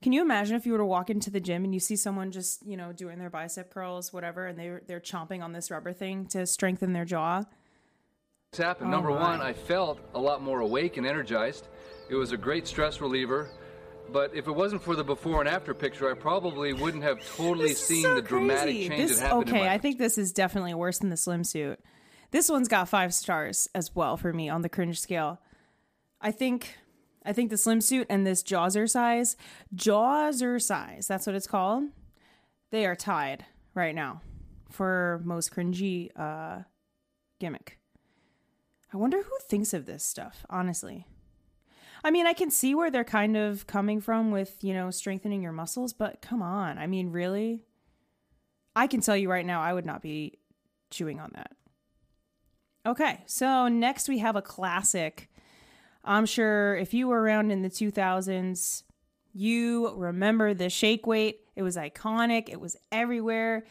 Can 0.00 0.12
you 0.12 0.22
imagine 0.22 0.54
if 0.56 0.64
you 0.64 0.72
were 0.72 0.78
to 0.78 0.84
walk 0.84 1.10
into 1.10 1.30
the 1.30 1.40
gym 1.40 1.64
and 1.64 1.74
you 1.74 1.80
see 1.80 1.96
someone 1.96 2.30
just, 2.30 2.64
you 2.64 2.76
know, 2.76 2.92
doing 2.92 3.18
their 3.18 3.30
bicep 3.30 3.72
curls, 3.72 4.12
whatever, 4.12 4.46
and 4.46 4.58
they're 4.58 4.82
they're 4.86 5.00
chomping 5.00 5.42
on 5.42 5.52
this 5.52 5.70
rubber 5.70 5.92
thing 5.92 6.26
to 6.26 6.46
strengthen 6.46 6.92
their 6.92 7.04
jaw? 7.04 7.44
This 8.52 8.60
happened. 8.60 8.88
Oh 8.88 8.92
Number 8.92 9.10
my. 9.10 9.20
one, 9.20 9.40
I 9.40 9.52
felt 9.52 9.98
a 10.14 10.20
lot 10.20 10.40
more 10.42 10.60
awake 10.60 10.96
and 10.96 11.06
energized. 11.06 11.68
It 12.08 12.14
was 12.14 12.32
a 12.32 12.36
great 12.36 12.66
stress 12.68 13.00
reliever. 13.00 13.50
But 14.10 14.34
if 14.34 14.46
it 14.48 14.52
wasn't 14.52 14.82
for 14.82 14.96
the 14.96 15.04
before 15.04 15.40
and 15.40 15.48
after 15.48 15.74
picture, 15.74 16.10
I 16.10 16.14
probably 16.14 16.72
wouldn't 16.72 17.02
have 17.02 17.18
totally 17.36 17.74
seen 17.74 18.04
so 18.04 18.14
the 18.14 18.22
dramatic 18.22 18.74
change 18.74 18.96
This- 19.08 19.18
that 19.20 19.26
happened 19.26 19.48
Okay, 19.50 19.58
in 19.60 19.66
my 19.66 19.72
I 19.74 19.76
think 19.78 19.98
this 19.98 20.16
is 20.16 20.32
definitely 20.32 20.72
worse 20.72 20.96
than 20.98 21.10
the 21.10 21.16
swimsuit. 21.16 21.76
This 22.30 22.48
one's 22.48 22.68
got 22.68 22.88
five 22.88 23.12
stars 23.12 23.68
as 23.74 23.94
well 23.94 24.16
for 24.16 24.32
me 24.32 24.48
on 24.48 24.62
the 24.62 24.70
cringe 24.70 24.98
scale. 24.98 25.40
I 26.22 26.30
think, 26.30 26.74
I 27.28 27.34
think 27.34 27.50
the 27.50 27.56
swimsuit 27.56 28.06
and 28.08 28.26
this 28.26 28.42
Jawzrsize, 28.42 29.36
Jawser 29.74 30.60
size, 30.62 31.06
that's 31.06 31.26
what 31.26 31.36
it's 31.36 31.46
called. 31.46 31.84
They 32.70 32.86
are 32.86 32.96
tied 32.96 33.44
right 33.74 33.94
now 33.94 34.22
for 34.70 35.20
most 35.24 35.54
cringy 35.54 36.08
uh, 36.16 36.62
gimmick. 37.38 37.78
I 38.94 38.96
wonder 38.96 39.22
who 39.22 39.36
thinks 39.42 39.74
of 39.74 39.84
this 39.84 40.02
stuff. 40.02 40.46
Honestly, 40.48 41.06
I 42.02 42.10
mean, 42.10 42.26
I 42.26 42.32
can 42.32 42.50
see 42.50 42.74
where 42.74 42.90
they're 42.90 43.04
kind 43.04 43.36
of 43.36 43.66
coming 43.66 44.00
from 44.00 44.30
with, 44.30 44.64
you 44.64 44.72
know, 44.72 44.90
strengthening 44.90 45.42
your 45.42 45.52
muscles, 45.52 45.92
but 45.92 46.22
come 46.22 46.40
on. 46.40 46.78
I 46.78 46.86
mean, 46.86 47.10
really? 47.10 47.66
I 48.74 48.86
can 48.86 49.02
tell 49.02 49.16
you 49.16 49.30
right 49.30 49.44
now, 49.44 49.60
I 49.60 49.74
would 49.74 49.84
not 49.84 50.00
be 50.00 50.38
chewing 50.90 51.20
on 51.20 51.32
that. 51.34 51.52
Okay, 52.86 53.22
so 53.26 53.68
next 53.68 54.08
we 54.08 54.18
have 54.20 54.36
a 54.36 54.40
classic. 54.40 55.28
I'm 56.08 56.24
sure 56.24 56.74
if 56.74 56.94
you 56.94 57.06
were 57.06 57.20
around 57.20 57.50
in 57.50 57.60
the 57.60 57.68
2000s, 57.68 58.82
you 59.34 59.90
remember 59.94 60.54
the 60.54 60.70
shake 60.70 61.06
weight. 61.06 61.40
It 61.54 61.62
was 61.62 61.76
iconic, 61.76 62.48
it 62.48 62.58
was 62.58 62.78
everywhere. 62.90 63.66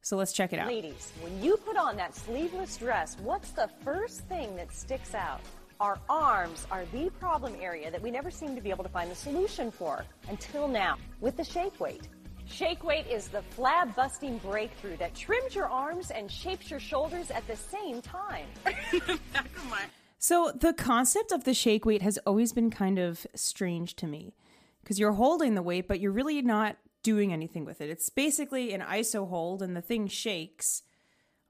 So 0.00 0.16
let's 0.16 0.32
check 0.32 0.54
it 0.54 0.58
out. 0.58 0.68
Ladies, 0.68 1.12
when 1.20 1.42
you 1.42 1.58
put 1.58 1.76
on 1.76 1.96
that 1.98 2.14
sleeveless 2.14 2.78
dress, 2.78 3.18
what's 3.22 3.50
the 3.50 3.68
first 3.84 4.20
thing 4.20 4.56
that 4.56 4.72
sticks 4.72 5.14
out? 5.14 5.42
Our 5.80 5.98
arms 6.08 6.66
are 6.70 6.86
the 6.92 7.10
problem 7.20 7.54
area 7.60 7.90
that 7.90 8.00
we 8.00 8.10
never 8.10 8.30
seem 8.30 8.54
to 8.54 8.62
be 8.62 8.70
able 8.70 8.84
to 8.84 8.90
find 8.90 9.10
the 9.10 9.14
solution 9.14 9.70
for 9.70 10.02
until 10.30 10.68
now 10.68 10.96
with 11.20 11.36
the 11.36 11.44
Shake 11.44 11.78
Weight. 11.78 12.08
Shake 12.46 12.82
Weight 12.84 13.06
is 13.06 13.28
the 13.28 13.42
flab 13.54 13.94
busting 13.94 14.38
breakthrough 14.38 14.96
that 14.96 15.14
trims 15.14 15.54
your 15.54 15.68
arms 15.68 16.10
and 16.10 16.30
shapes 16.30 16.70
your 16.70 16.80
shoulders 16.80 17.30
at 17.30 17.46
the 17.46 17.56
same 17.56 18.00
time. 18.00 18.46
So 20.22 20.52
the 20.54 20.72
concept 20.72 21.32
of 21.32 21.42
the 21.42 21.52
shake 21.52 21.84
weight 21.84 22.00
has 22.02 22.16
always 22.18 22.52
been 22.52 22.70
kind 22.70 23.00
of 23.00 23.26
strange 23.34 23.96
to 23.96 24.06
me 24.06 24.36
because 24.80 25.00
you're 25.00 25.14
holding 25.14 25.56
the 25.56 25.62
weight, 25.62 25.88
but 25.88 25.98
you're 25.98 26.12
really 26.12 26.40
not 26.42 26.76
doing 27.02 27.32
anything 27.32 27.64
with 27.64 27.80
it. 27.80 27.90
It's 27.90 28.08
basically 28.08 28.72
an 28.72 28.82
ISO 28.82 29.28
hold 29.28 29.62
and 29.62 29.74
the 29.74 29.82
thing 29.82 30.06
shakes. 30.06 30.84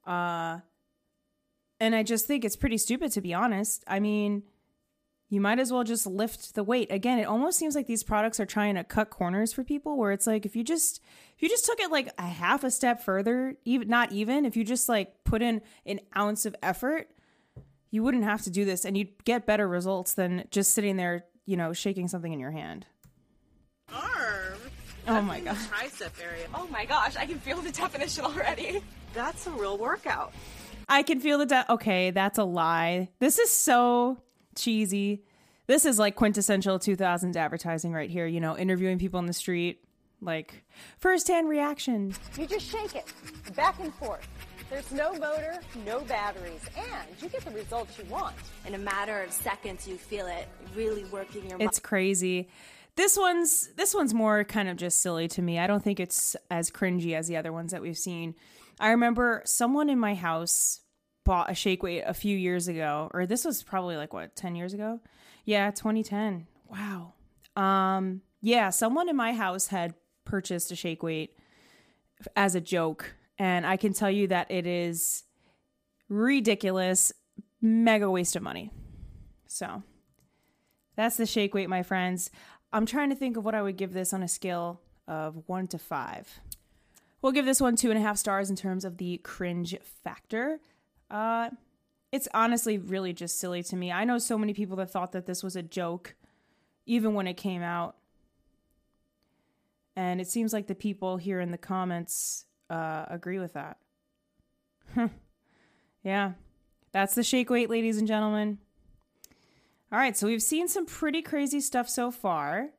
Uh, 0.06 0.60
and 1.80 1.94
I 1.94 2.02
just 2.02 2.26
think 2.26 2.46
it's 2.46 2.56
pretty 2.56 2.78
stupid 2.78 3.12
to 3.12 3.20
be 3.20 3.34
honest. 3.34 3.84
I 3.86 4.00
mean, 4.00 4.44
you 5.28 5.42
might 5.42 5.58
as 5.58 5.70
well 5.70 5.84
just 5.84 6.06
lift 6.06 6.54
the 6.54 6.64
weight. 6.64 6.90
Again, 6.90 7.18
it 7.18 7.24
almost 7.24 7.58
seems 7.58 7.74
like 7.74 7.86
these 7.86 8.02
products 8.02 8.40
are 8.40 8.46
trying 8.46 8.76
to 8.76 8.84
cut 8.84 9.10
corners 9.10 9.52
for 9.52 9.64
people 9.64 9.98
where 9.98 10.12
it's 10.12 10.26
like 10.26 10.46
if 10.46 10.56
you 10.56 10.64
just 10.64 10.98
if 11.36 11.42
you 11.42 11.50
just 11.50 11.66
took 11.66 11.78
it 11.78 11.90
like 11.90 12.08
a 12.16 12.26
half 12.26 12.64
a 12.64 12.70
step 12.70 13.02
further, 13.02 13.54
even 13.66 13.88
not 13.88 14.12
even, 14.12 14.46
if 14.46 14.56
you 14.56 14.64
just 14.64 14.88
like 14.88 15.24
put 15.24 15.42
in 15.42 15.60
an 15.84 16.00
ounce 16.16 16.46
of 16.46 16.56
effort, 16.62 17.10
you 17.92 18.02
wouldn't 18.02 18.24
have 18.24 18.42
to 18.42 18.50
do 18.50 18.64
this 18.64 18.84
and 18.84 18.96
you'd 18.96 19.24
get 19.24 19.46
better 19.46 19.68
results 19.68 20.14
than 20.14 20.48
just 20.50 20.72
sitting 20.72 20.96
there, 20.96 21.26
you 21.46 21.56
know, 21.56 21.72
shaking 21.72 22.08
something 22.08 22.32
in 22.32 22.40
your 22.40 22.50
hand. 22.50 22.86
Arm. 23.92 24.58
Oh 25.06 25.20
my 25.20 25.40
god. 25.40 25.56
Tricep 25.56 26.10
area. 26.20 26.46
Oh 26.54 26.66
my 26.68 26.86
gosh, 26.86 27.16
I 27.16 27.26
can 27.26 27.38
feel 27.38 27.60
the 27.60 27.70
definition 27.70 28.24
already. 28.24 28.80
That's 29.12 29.46
a 29.46 29.50
real 29.50 29.76
workout. 29.76 30.32
I 30.88 31.02
can 31.02 31.20
feel 31.20 31.38
the 31.38 31.46
de- 31.46 31.72
okay, 31.74 32.10
that's 32.10 32.38
a 32.38 32.44
lie. 32.44 33.10
This 33.18 33.38
is 33.38 33.50
so 33.50 34.18
cheesy. 34.56 35.24
This 35.66 35.84
is 35.84 35.98
like 35.98 36.16
quintessential 36.16 36.78
2000s 36.78 37.36
advertising 37.36 37.92
right 37.92 38.10
here, 38.10 38.26
you 38.26 38.40
know, 38.40 38.56
interviewing 38.56 38.98
people 38.98 39.20
in 39.20 39.26
the 39.26 39.32
street, 39.32 39.84
like 40.20 40.64
first-hand 40.98 41.48
reaction. 41.48 42.14
You 42.38 42.46
just 42.46 42.66
shake 42.70 42.94
it 42.94 43.04
back 43.54 43.78
and 43.80 43.94
forth. 43.94 44.26
There's 44.72 44.90
no 44.90 45.12
motor, 45.12 45.60
no 45.84 46.00
batteries, 46.00 46.62
and 46.74 47.06
you 47.20 47.28
get 47.28 47.44
the 47.44 47.50
results 47.50 47.98
you 47.98 48.06
want. 48.06 48.34
In 48.66 48.72
a 48.74 48.78
matter 48.78 49.20
of 49.20 49.30
seconds, 49.30 49.86
you 49.86 49.98
feel 49.98 50.26
it 50.26 50.48
really 50.74 51.04
working 51.12 51.46
your 51.46 51.60
It's 51.60 51.78
crazy. 51.78 52.48
This 52.96 53.18
one's 53.18 53.68
this 53.74 53.94
one's 53.94 54.14
more 54.14 54.44
kind 54.44 54.70
of 54.70 54.78
just 54.78 55.00
silly 55.00 55.28
to 55.28 55.42
me. 55.42 55.58
I 55.58 55.66
don't 55.66 55.84
think 55.84 56.00
it's 56.00 56.36
as 56.50 56.70
cringy 56.70 57.14
as 57.14 57.28
the 57.28 57.36
other 57.36 57.52
ones 57.52 57.72
that 57.72 57.82
we've 57.82 57.98
seen. 57.98 58.34
I 58.80 58.92
remember 58.92 59.42
someone 59.44 59.90
in 59.90 59.98
my 59.98 60.14
house 60.14 60.80
bought 61.22 61.50
a 61.50 61.54
shake 61.54 61.82
weight 61.82 62.04
a 62.06 62.14
few 62.14 62.34
years 62.34 62.66
ago, 62.66 63.10
or 63.12 63.26
this 63.26 63.44
was 63.44 63.62
probably 63.62 63.98
like 63.98 64.14
what, 64.14 64.34
10 64.36 64.56
years 64.56 64.72
ago? 64.72 65.00
Yeah, 65.44 65.70
2010. 65.70 66.46
Wow. 66.70 67.12
Um, 67.56 68.22
yeah, 68.40 68.70
someone 68.70 69.10
in 69.10 69.16
my 69.16 69.34
house 69.34 69.66
had 69.66 69.92
purchased 70.24 70.72
a 70.72 70.76
shake 70.76 71.02
weight 71.02 71.36
as 72.34 72.54
a 72.54 72.60
joke, 72.60 73.16
and 73.42 73.66
I 73.66 73.76
can 73.76 73.92
tell 73.92 74.08
you 74.08 74.28
that 74.28 74.52
it 74.52 74.68
is 74.68 75.24
ridiculous, 76.08 77.12
mega 77.60 78.08
waste 78.08 78.36
of 78.36 78.42
money. 78.44 78.70
So, 79.48 79.82
that's 80.94 81.16
the 81.16 81.26
shake 81.26 81.52
weight, 81.52 81.68
my 81.68 81.82
friends. 81.82 82.30
I'm 82.72 82.86
trying 82.86 83.10
to 83.10 83.16
think 83.16 83.36
of 83.36 83.44
what 83.44 83.56
I 83.56 83.60
would 83.60 83.76
give 83.76 83.94
this 83.94 84.12
on 84.12 84.22
a 84.22 84.28
scale 84.28 84.80
of 85.08 85.42
one 85.46 85.66
to 85.66 85.78
five. 85.78 86.38
We'll 87.20 87.32
give 87.32 87.44
this 87.44 87.60
one 87.60 87.74
two 87.74 87.90
and 87.90 87.98
a 87.98 88.00
half 88.00 88.16
stars 88.16 88.48
in 88.48 88.54
terms 88.54 88.84
of 88.84 88.98
the 88.98 89.16
cringe 89.18 89.76
factor. 90.04 90.60
Uh, 91.10 91.50
it's 92.12 92.28
honestly 92.32 92.78
really 92.78 93.12
just 93.12 93.40
silly 93.40 93.64
to 93.64 93.74
me. 93.74 93.90
I 93.90 94.04
know 94.04 94.18
so 94.18 94.38
many 94.38 94.54
people 94.54 94.76
that 94.76 94.92
thought 94.92 95.10
that 95.10 95.26
this 95.26 95.42
was 95.42 95.56
a 95.56 95.64
joke, 95.64 96.14
even 96.86 97.14
when 97.14 97.26
it 97.26 97.34
came 97.34 97.62
out. 97.62 97.96
And 99.96 100.20
it 100.20 100.28
seems 100.28 100.52
like 100.52 100.68
the 100.68 100.76
people 100.76 101.16
here 101.16 101.40
in 101.40 101.50
the 101.50 101.58
comments 101.58 102.44
uh, 102.72 103.04
agree 103.08 103.38
with 103.38 103.52
that. 103.52 103.76
yeah, 106.02 106.32
that's 106.92 107.14
the 107.14 107.22
shake 107.22 107.50
weight, 107.50 107.68
ladies 107.68 107.98
and 107.98 108.08
gentlemen. 108.08 108.58
All 109.92 109.98
right, 109.98 110.16
so 110.16 110.26
we've 110.26 110.42
seen 110.42 110.68
some 110.68 110.86
pretty 110.86 111.20
crazy 111.20 111.60
stuff 111.60 111.88
so 111.88 112.10
far. 112.10 112.70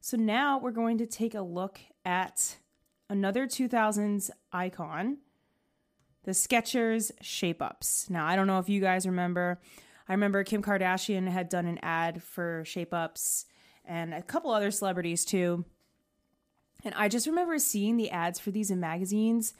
So 0.00 0.16
now 0.16 0.58
we're 0.58 0.70
going 0.70 0.98
to 0.98 1.06
take 1.06 1.34
a 1.34 1.42
look 1.42 1.80
at 2.04 2.58
another 3.10 3.46
2000s 3.46 4.30
icon, 4.52 5.18
the 6.22 6.30
Skechers 6.30 7.10
Shape 7.20 7.60
Ups. 7.60 8.08
Now, 8.08 8.26
I 8.26 8.36
don't 8.36 8.46
know 8.46 8.60
if 8.60 8.68
you 8.68 8.80
guys 8.80 9.04
remember. 9.04 9.60
I 10.08 10.12
remember 10.12 10.44
Kim 10.44 10.62
Kardashian 10.62 11.28
had 11.28 11.48
done 11.48 11.66
an 11.66 11.78
ad 11.82 12.22
for 12.22 12.64
Shape 12.64 12.94
Ups 12.94 13.46
and 13.84 14.14
a 14.14 14.22
couple 14.22 14.52
other 14.52 14.70
celebrities 14.70 15.24
too. 15.24 15.64
And 16.84 16.94
I 16.94 17.08
just 17.08 17.26
remember 17.26 17.58
seeing 17.58 17.96
the 17.96 18.10
ads 18.10 18.38
for 18.38 18.50
these 18.50 18.70
in 18.70 18.80
magazines 18.80 19.54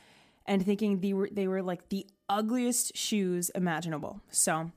and 0.46 0.64
thinking 0.64 1.00
they 1.00 1.12
were 1.12 1.28
they 1.30 1.46
were 1.46 1.62
like 1.62 1.88
the 1.88 2.06
ugliest 2.28 2.96
shoes 2.96 3.50
imaginable. 3.50 4.20
So, 4.30 4.70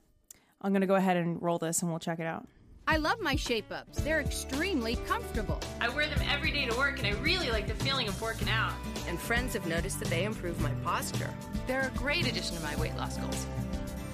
I'm 0.62 0.71
going 0.71 0.81
to 0.81 0.88
go 0.88 0.95
ahead 0.95 1.17
and 1.17 1.41
roll 1.41 1.58
this 1.58 1.81
and 1.81 1.91
we'll 1.91 1.99
check 1.99 2.19
it 2.19 2.25
out. 2.25 2.47
I 2.88 2.97
love 2.97 3.19
my 3.19 3.36
shape 3.36 3.71
ups. 3.71 3.99
They're 4.01 4.21
extremely 4.21 4.95
comfortable. 5.08 5.60
I 5.81 5.89
wear 5.89 6.08
them 6.08 6.21
every 6.29 6.51
day 6.51 6.67
to 6.67 6.77
work 6.77 6.99
and 6.99 7.08
I 7.08 7.12
really 7.21 7.49
like 7.49 7.67
the 7.67 7.73
feeling 7.84 8.08
of 8.08 8.21
working 8.21 8.49
out. 8.49 8.73
And 9.08 9.19
friends 9.19 9.53
have 9.53 9.65
noticed 9.65 9.99
that 9.99 10.10
they 10.10 10.23
improve 10.23 10.60
my 10.62 10.71
posture. 10.84 11.34
They're 11.65 11.91
a 11.93 11.97
great 11.97 12.27
addition 12.27 12.55
to 12.58 12.63
my 12.63 12.75
weight 12.75 12.95
loss 12.95 13.17
goals. 13.17 13.45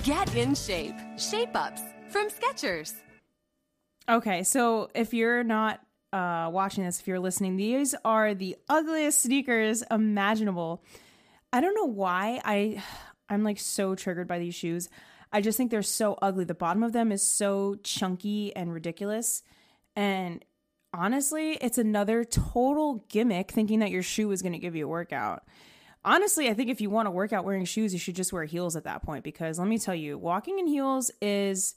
Get 0.03 0.33
in 0.35 0.55
shape. 0.55 0.95
Shape 1.17 1.53
ups 1.53 1.81
from 2.09 2.29
Skechers. 2.29 2.93
Okay, 4.09 4.43
so 4.43 4.89
if 4.95 5.13
you're 5.13 5.43
not 5.43 5.79
uh, 6.13 6.50
watching 6.52 6.84
this, 6.84 7.00
if 7.00 7.08
you're 7.08 7.19
listening, 7.19 7.56
these 7.56 7.95
are 8.04 8.34
the 8.34 8.58
ugliest 8.67 9.21
sneakers 9.21 9.84
imaginable. 9.89 10.84
I 11.54 11.62
don't 11.62 11.76
know 11.76 11.86
why 11.86 12.41
I 12.43 12.84
I'm 13.30 13.43
like 13.43 13.60
so 13.60 13.95
triggered 13.95 14.28
by 14.28 14.39
these 14.39 14.56
shoes. 14.56 14.89
I 15.32 15.39
just 15.39 15.58
think 15.58 15.71
they're 15.71 15.84
so 15.84 16.17
ugly. 16.21 16.43
The 16.43 16.54
bottom 16.54 16.84
of 16.84 16.91
them 16.91 17.12
is 17.12 17.26
so 17.26 17.76
chunky 17.84 18.54
and 18.54 18.74
ridiculous. 18.74 19.43
And 19.95 20.43
honestly, 20.93 21.54
it's 21.62 21.78
another 21.78 22.26
total 22.26 23.06
gimmick 23.08 23.52
thinking 23.52 23.80
that 23.80 23.91
your 23.91 24.04
shoe 24.04 24.30
is 24.32 24.41
going 24.41 24.52
to 24.52 24.60
give 24.60 24.76
you 24.76 24.86
a 24.86 24.89
workout. 24.89 25.43
Honestly, 26.04 26.50
I 26.50 26.54
think 26.54 26.69
if 26.69 26.82
you 26.82 26.89
want 26.89 27.06
to 27.06 27.12
work 27.12 27.32
out 27.32 27.45
wearing 27.45 27.63
shoes, 27.63 27.93
you 27.93 28.00
should 28.00 28.15
just 28.15 28.34
wear 28.34 28.43
heels 28.43 28.76
at 28.76 28.84
that 28.84 29.04
point 29.04 29.24
because 29.24 29.60
let 29.60 29.67
me 29.67 29.78
tell 29.78 29.95
you, 29.95 30.17
walking 30.17 30.60
in 30.60 30.67
heels 30.67 31.12
is 31.21 31.76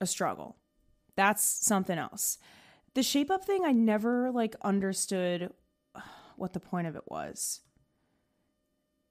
a 0.00 0.06
struggle. 0.06 0.56
That's 1.16 1.44
something 1.44 1.98
else. 1.98 2.38
The 2.94 3.02
shape 3.02 3.30
up 3.30 3.44
thing, 3.44 3.64
I 3.64 3.72
never 3.72 4.30
like 4.30 4.56
understood 4.62 5.52
what 6.36 6.52
the 6.52 6.60
point 6.60 6.86
of 6.86 6.96
it 6.96 7.04
was. 7.06 7.60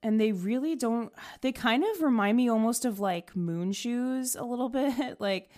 And 0.02 0.20
they 0.20 0.32
really 0.32 0.76
don't 0.76 1.12
they 1.40 1.52
kind 1.52 1.84
of 1.84 2.02
remind 2.02 2.36
me 2.36 2.48
almost 2.48 2.84
of 2.84 3.00
like 3.00 3.34
moon 3.36 3.72
shoes 3.72 4.34
a 4.34 4.44
little 4.44 4.68
bit 4.80 5.20
like 5.20 5.50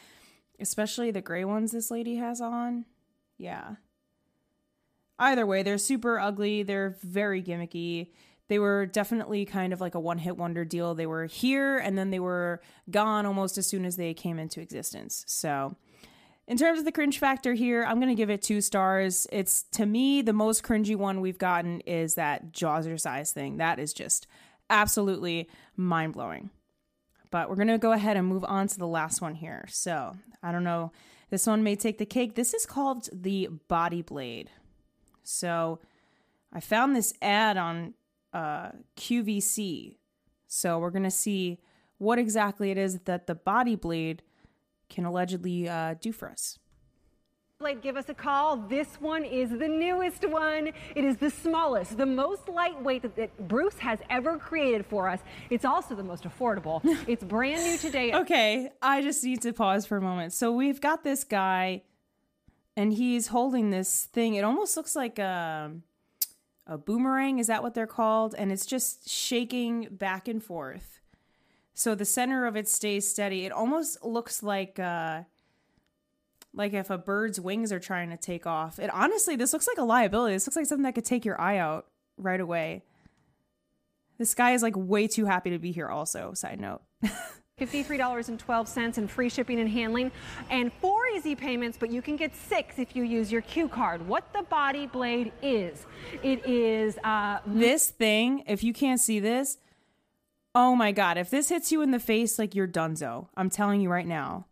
especially 0.60 1.10
the 1.10 1.20
gray 1.20 1.44
ones 1.44 1.72
this 1.72 1.90
lady 1.90 2.16
has 2.16 2.40
on. 2.40 2.84
Yeah. 3.38 3.76
Either 5.18 5.46
way 5.46 5.62
they're 5.62 5.78
super 5.78 6.18
ugly 6.18 6.62
they're 6.62 6.96
very 7.02 7.42
gimmicky. 7.42 8.10
They 8.48 8.58
were 8.58 8.86
definitely 8.86 9.46
kind 9.46 9.72
of 9.72 9.80
like 9.80 9.94
a 9.94 10.00
one 10.00 10.18
hit 10.18 10.36
wonder 10.36 10.64
deal. 10.64 10.94
They 10.94 11.06
were 11.06 11.26
here 11.26 11.78
and 11.78 11.96
then 11.96 12.10
they 12.10 12.18
were 12.18 12.60
gone 12.90 13.24
almost 13.24 13.56
as 13.56 13.66
soon 13.66 13.84
as 13.84 13.96
they 13.96 14.12
came 14.14 14.38
into 14.38 14.60
existence. 14.60 15.24
So 15.26 15.76
in 16.48 16.56
terms 16.56 16.78
of 16.78 16.84
the 16.84 16.92
cringe 16.92 17.18
factor 17.18 17.54
here, 17.54 17.84
I'm 17.84 17.96
going 17.96 18.08
to 18.08 18.14
give 18.14 18.30
it 18.30 18.42
two 18.42 18.60
stars. 18.60 19.26
It's 19.30 19.62
to 19.72 19.86
me 19.86 20.22
the 20.22 20.32
most 20.32 20.64
cringy 20.64 20.96
one 20.96 21.20
we've 21.20 21.38
gotten 21.38 21.80
is 21.80 22.14
that 22.16 22.52
Jawzrsize 22.52 23.32
thing. 23.32 23.58
That 23.58 23.78
is 23.78 23.92
just 23.92 24.26
absolutely 24.68 25.48
mind 25.76 26.14
blowing. 26.14 26.50
But 27.30 27.48
we're 27.48 27.56
going 27.56 27.68
to 27.68 27.78
go 27.78 27.92
ahead 27.92 28.16
and 28.16 28.26
move 28.26 28.44
on 28.44 28.66
to 28.68 28.78
the 28.78 28.86
last 28.86 29.20
one 29.20 29.34
here. 29.34 29.64
So 29.68 30.16
I 30.42 30.52
don't 30.52 30.64
know. 30.64 30.92
This 31.30 31.46
one 31.46 31.62
may 31.62 31.76
take 31.76 31.98
the 31.98 32.06
cake. 32.06 32.34
This 32.34 32.52
is 32.52 32.66
called 32.66 33.08
the 33.12 33.48
Body 33.68 34.02
Blade. 34.02 34.50
So 35.22 35.78
I 36.52 36.60
found 36.60 36.94
this 36.94 37.14
ad 37.22 37.56
on 37.56 37.94
uh, 38.34 38.72
QVC. 38.96 39.96
So 40.46 40.78
we're 40.78 40.90
going 40.90 41.04
to 41.04 41.10
see 41.10 41.60
what 41.98 42.18
exactly 42.18 42.70
it 42.70 42.76
is 42.76 42.98
that 43.00 43.26
the 43.26 43.34
Body 43.34 43.76
Blade 43.76 44.22
can 44.92 45.04
allegedly 45.04 45.68
uh, 45.68 45.94
do 46.00 46.12
for 46.12 46.30
us. 46.30 46.58
Give 47.80 47.96
us 47.96 48.08
a 48.08 48.14
call. 48.14 48.56
This 48.56 48.88
one 49.00 49.24
is 49.24 49.50
the 49.50 49.68
newest 49.68 50.28
one. 50.28 50.72
It 50.96 51.04
is 51.04 51.16
the 51.18 51.30
smallest, 51.30 51.96
the 51.96 52.04
most 52.04 52.48
lightweight 52.48 53.02
that, 53.02 53.14
that 53.14 53.48
Bruce 53.48 53.78
has 53.78 54.00
ever 54.10 54.36
created 54.36 54.84
for 54.84 55.08
us. 55.08 55.20
It's 55.48 55.64
also 55.64 55.94
the 55.94 56.02
most 56.02 56.24
affordable. 56.24 56.80
it's 57.06 57.22
brand 57.22 57.62
new 57.62 57.78
today. 57.78 58.12
okay, 58.14 58.70
I 58.82 59.00
just 59.00 59.22
need 59.22 59.42
to 59.42 59.52
pause 59.52 59.86
for 59.86 59.96
a 59.96 60.00
moment. 60.00 60.32
So 60.32 60.50
we've 60.50 60.80
got 60.80 61.04
this 61.04 61.22
guy, 61.22 61.82
and 62.76 62.92
he's 62.92 63.28
holding 63.28 63.70
this 63.70 64.06
thing. 64.06 64.34
It 64.34 64.42
almost 64.42 64.76
looks 64.76 64.96
like 64.96 65.20
a, 65.20 65.70
a 66.66 66.78
boomerang. 66.78 67.38
Is 67.38 67.46
that 67.46 67.62
what 67.62 67.74
they're 67.74 67.86
called? 67.86 68.34
And 68.36 68.50
it's 68.50 68.66
just 68.66 69.08
shaking 69.08 69.86
back 69.92 70.26
and 70.26 70.42
forth. 70.42 70.98
So 71.74 71.94
the 71.94 72.04
center 72.04 72.46
of 72.46 72.56
it 72.56 72.68
stays 72.68 73.08
steady. 73.08 73.46
It 73.46 73.52
almost 73.52 74.04
looks 74.04 74.42
like 74.42 74.78
uh 74.78 75.22
like 76.54 76.74
if 76.74 76.90
a 76.90 76.98
bird's 76.98 77.40
wings 77.40 77.72
are 77.72 77.80
trying 77.80 78.10
to 78.10 78.16
take 78.16 78.46
off. 78.46 78.78
It 78.78 78.90
honestly, 78.92 79.36
this 79.36 79.52
looks 79.52 79.66
like 79.66 79.78
a 79.78 79.84
liability. 79.84 80.34
This 80.34 80.46
looks 80.46 80.56
like 80.56 80.66
something 80.66 80.84
that 80.84 80.94
could 80.94 81.04
take 81.04 81.24
your 81.24 81.40
eye 81.40 81.58
out 81.58 81.86
right 82.16 82.40
away. 82.40 82.82
This 84.18 84.34
guy 84.34 84.52
is 84.52 84.62
like 84.62 84.74
way 84.76 85.08
too 85.08 85.24
happy 85.24 85.50
to 85.50 85.58
be 85.58 85.72
here 85.72 85.88
also, 85.88 86.34
side 86.34 86.60
note. 86.60 86.82
$53.12 87.60 88.98
in 88.98 89.08
free 89.08 89.28
shipping 89.28 89.60
and 89.60 89.68
handling 89.68 90.10
and 90.50 90.72
four 90.72 91.06
easy 91.08 91.34
payments, 91.34 91.76
but 91.78 91.90
you 91.90 92.02
can 92.02 92.16
get 92.16 92.34
six 92.34 92.78
if 92.78 92.96
you 92.96 93.04
use 93.04 93.30
your 93.30 93.42
Q 93.42 93.68
card. 93.68 94.06
What 94.08 94.32
the 94.32 94.42
Body 94.42 94.86
Blade 94.86 95.32
is, 95.42 95.86
it 96.22 96.44
is 96.46 96.98
uh, 97.04 97.38
this 97.46 97.90
thing, 97.90 98.44
if 98.46 98.64
you 98.64 98.72
can't 98.72 99.00
see 99.00 99.20
this, 99.20 99.58
oh 100.54 100.74
my 100.76 100.92
God, 100.92 101.18
if 101.18 101.30
this 101.30 101.48
hits 101.48 101.72
you 101.72 101.82
in 101.82 101.90
the 101.90 101.98
face, 101.98 102.38
like 102.38 102.54
you're 102.54 102.68
donezo. 102.68 103.28
I'm 103.36 103.50
telling 103.50 103.80
you 103.80 103.90
right 103.90 104.06
now. 104.06 104.46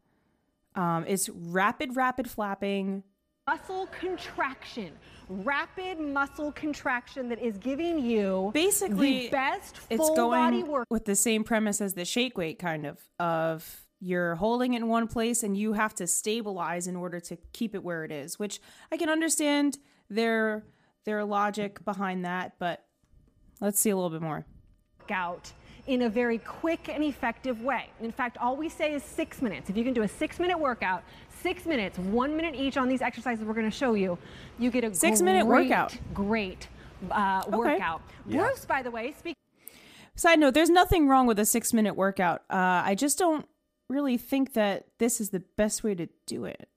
Um, 0.75 1.05
it's 1.07 1.29
rapid, 1.29 1.97
rapid 1.97 2.31
flapping. 2.31 3.03
muscle 3.47 3.89
contraction. 3.99 4.93
Rapid 5.29 6.01
muscle 6.01 6.53
contraction 6.53 7.29
that 7.29 7.41
is 7.41 7.57
giving 7.59 8.01
you 8.01 8.51
Basically, 8.53 9.27
the 9.27 9.31
best 9.31 9.79
full 9.79 9.87
it's 9.91 10.17
going 10.17 10.41
body 10.41 10.63
work. 10.65 10.87
with 10.91 11.05
the 11.05 11.15
same 11.15 11.45
premise 11.45 11.81
as 11.81 11.95
the 11.95 12.05
shake 12.05 12.37
weight, 12.37 12.59
kind 12.59 12.85
of, 12.85 12.99
of 13.21 13.87
you're 14.01 14.35
holding 14.37 14.75
it 14.75 14.79
in 14.79 14.89
one 14.89 15.07
place 15.07 15.43
and 15.43 15.57
you 15.57 15.75
have 15.75 15.95
to 15.97 16.07
stabilize 16.07 16.87
in 16.87 16.97
order 16.97 17.21
to 17.21 17.37
keep 17.53 17.75
it 17.75 17.85
where 17.85 18.05
it 18.05 18.11
is, 18.11 18.39
which 18.39 18.61
I 18.91 18.97
can 18.97 19.09
understand 19.09 19.79
their 20.09 20.65
their 21.05 21.25
logic 21.25 21.85
behind 21.85 22.25
that, 22.25 22.55
but 22.59 22.85
let's 23.61 23.81
see 23.81 23.91
a 23.91 23.97
little 23.97 24.11
bit 24.11 24.23
more. 24.23 24.45
out 25.11 25.53
in 25.87 26.03
a 26.03 26.09
very 26.09 26.39
quick 26.39 26.89
and 26.89 27.03
effective 27.03 27.63
way. 27.63 27.91
In 28.01 28.13
fact, 28.13 28.37
all 28.39 28.57
we 28.57 28.69
say 28.69 28.95
is 28.95 29.03
six 29.03 29.43
minutes. 29.43 29.71
If 29.71 29.77
you 29.77 29.85
can 29.85 29.95
do 29.95 30.03
a 30.03 30.09
six 30.09 30.39
minute 30.39 30.59
workout, 30.59 31.03
six 31.43 31.67
minutes, 31.67 31.99
one 31.99 32.37
minute 32.37 32.55
each 32.55 32.77
on 32.77 32.89
these 32.89 33.03
exercises 33.03 33.45
we're 33.45 33.55
going 33.55 33.71
to 33.71 33.77
show 33.77 33.95
you, 33.95 34.19
you 34.59 34.71
get 34.71 34.85
a 34.85 34.95
Six-minute 34.95 35.47
workout. 35.47 35.97
Great 36.13 36.69
uh, 37.11 37.43
workout. 37.49 38.03
Yeah. 38.27 38.41
Bruce, 38.41 38.65
by 38.65 38.83
the 38.83 38.91
way, 38.91 39.13
speaking. 39.19 39.35
Side 40.15 40.39
note, 40.39 40.55
there's 40.55 40.71
nothing 40.71 41.09
wrong 41.09 41.27
with 41.27 41.39
a 41.39 41.47
six 41.47 41.73
minute 41.73 41.97
workout. 41.97 42.43
Uh, 42.51 42.83
I 42.85 42.95
just 42.95 43.19
don't 43.19 43.47
really 43.89 44.19
think 44.19 44.53
that 44.55 44.85
this 44.99 45.21
is 45.21 45.31
the 45.31 45.41
best 45.57 45.83
way 45.83 45.95
to 45.95 46.09
do 46.27 46.45
it. 46.45 46.69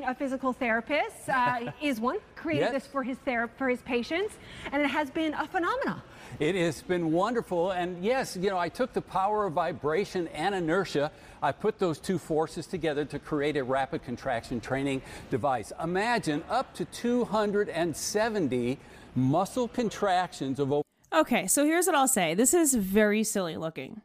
A 0.00 0.14
physical 0.14 0.54
therapist 0.54 1.28
uh, 1.28 1.70
is 1.82 2.00
one 2.00 2.16
created 2.34 2.62
Yes. 2.62 2.72
this 2.72 2.86
for 2.86 3.02
his 3.02 3.18
ther- 3.18 3.50
for 3.58 3.68
his 3.68 3.82
patients, 3.82 4.34
and 4.72 4.80
it 4.80 4.88
has 4.88 5.10
been 5.10 5.34
a 5.34 5.46
phenomenon. 5.46 6.00
It 6.40 6.54
has 6.54 6.80
been 6.80 7.12
wonderful. 7.12 7.72
And 7.72 8.02
yes, 8.02 8.34
you 8.40 8.48
know, 8.48 8.56
I 8.58 8.70
took 8.70 8.94
the 8.94 9.02
power 9.02 9.44
of 9.44 9.52
vibration 9.52 10.28
and 10.28 10.54
inertia. 10.54 11.12
I 11.42 11.52
put 11.52 11.78
those 11.78 11.98
two 11.98 12.16
forces 12.18 12.66
together 12.66 13.04
to 13.04 13.18
create 13.18 13.58
a 13.58 13.64
rapid 13.64 14.02
contraction 14.02 14.60
training 14.60 15.02
device. 15.30 15.72
Imagine 15.82 16.42
up 16.48 16.72
to 16.74 16.86
270 16.86 18.78
muscle 19.14 19.68
contractions 19.68 20.58
of 20.58 20.72
over. 20.72 20.82
Okay, 21.12 21.46
so 21.46 21.66
here's 21.66 21.84
what 21.86 21.94
I'll 21.94 22.08
say. 22.08 22.32
This 22.32 22.54
is 22.54 22.74
very 22.74 23.24
silly 23.24 23.58
looking, 23.58 24.00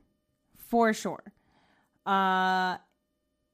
for 0.58 0.94
sure. 0.94 1.24
Uh, 2.06 2.78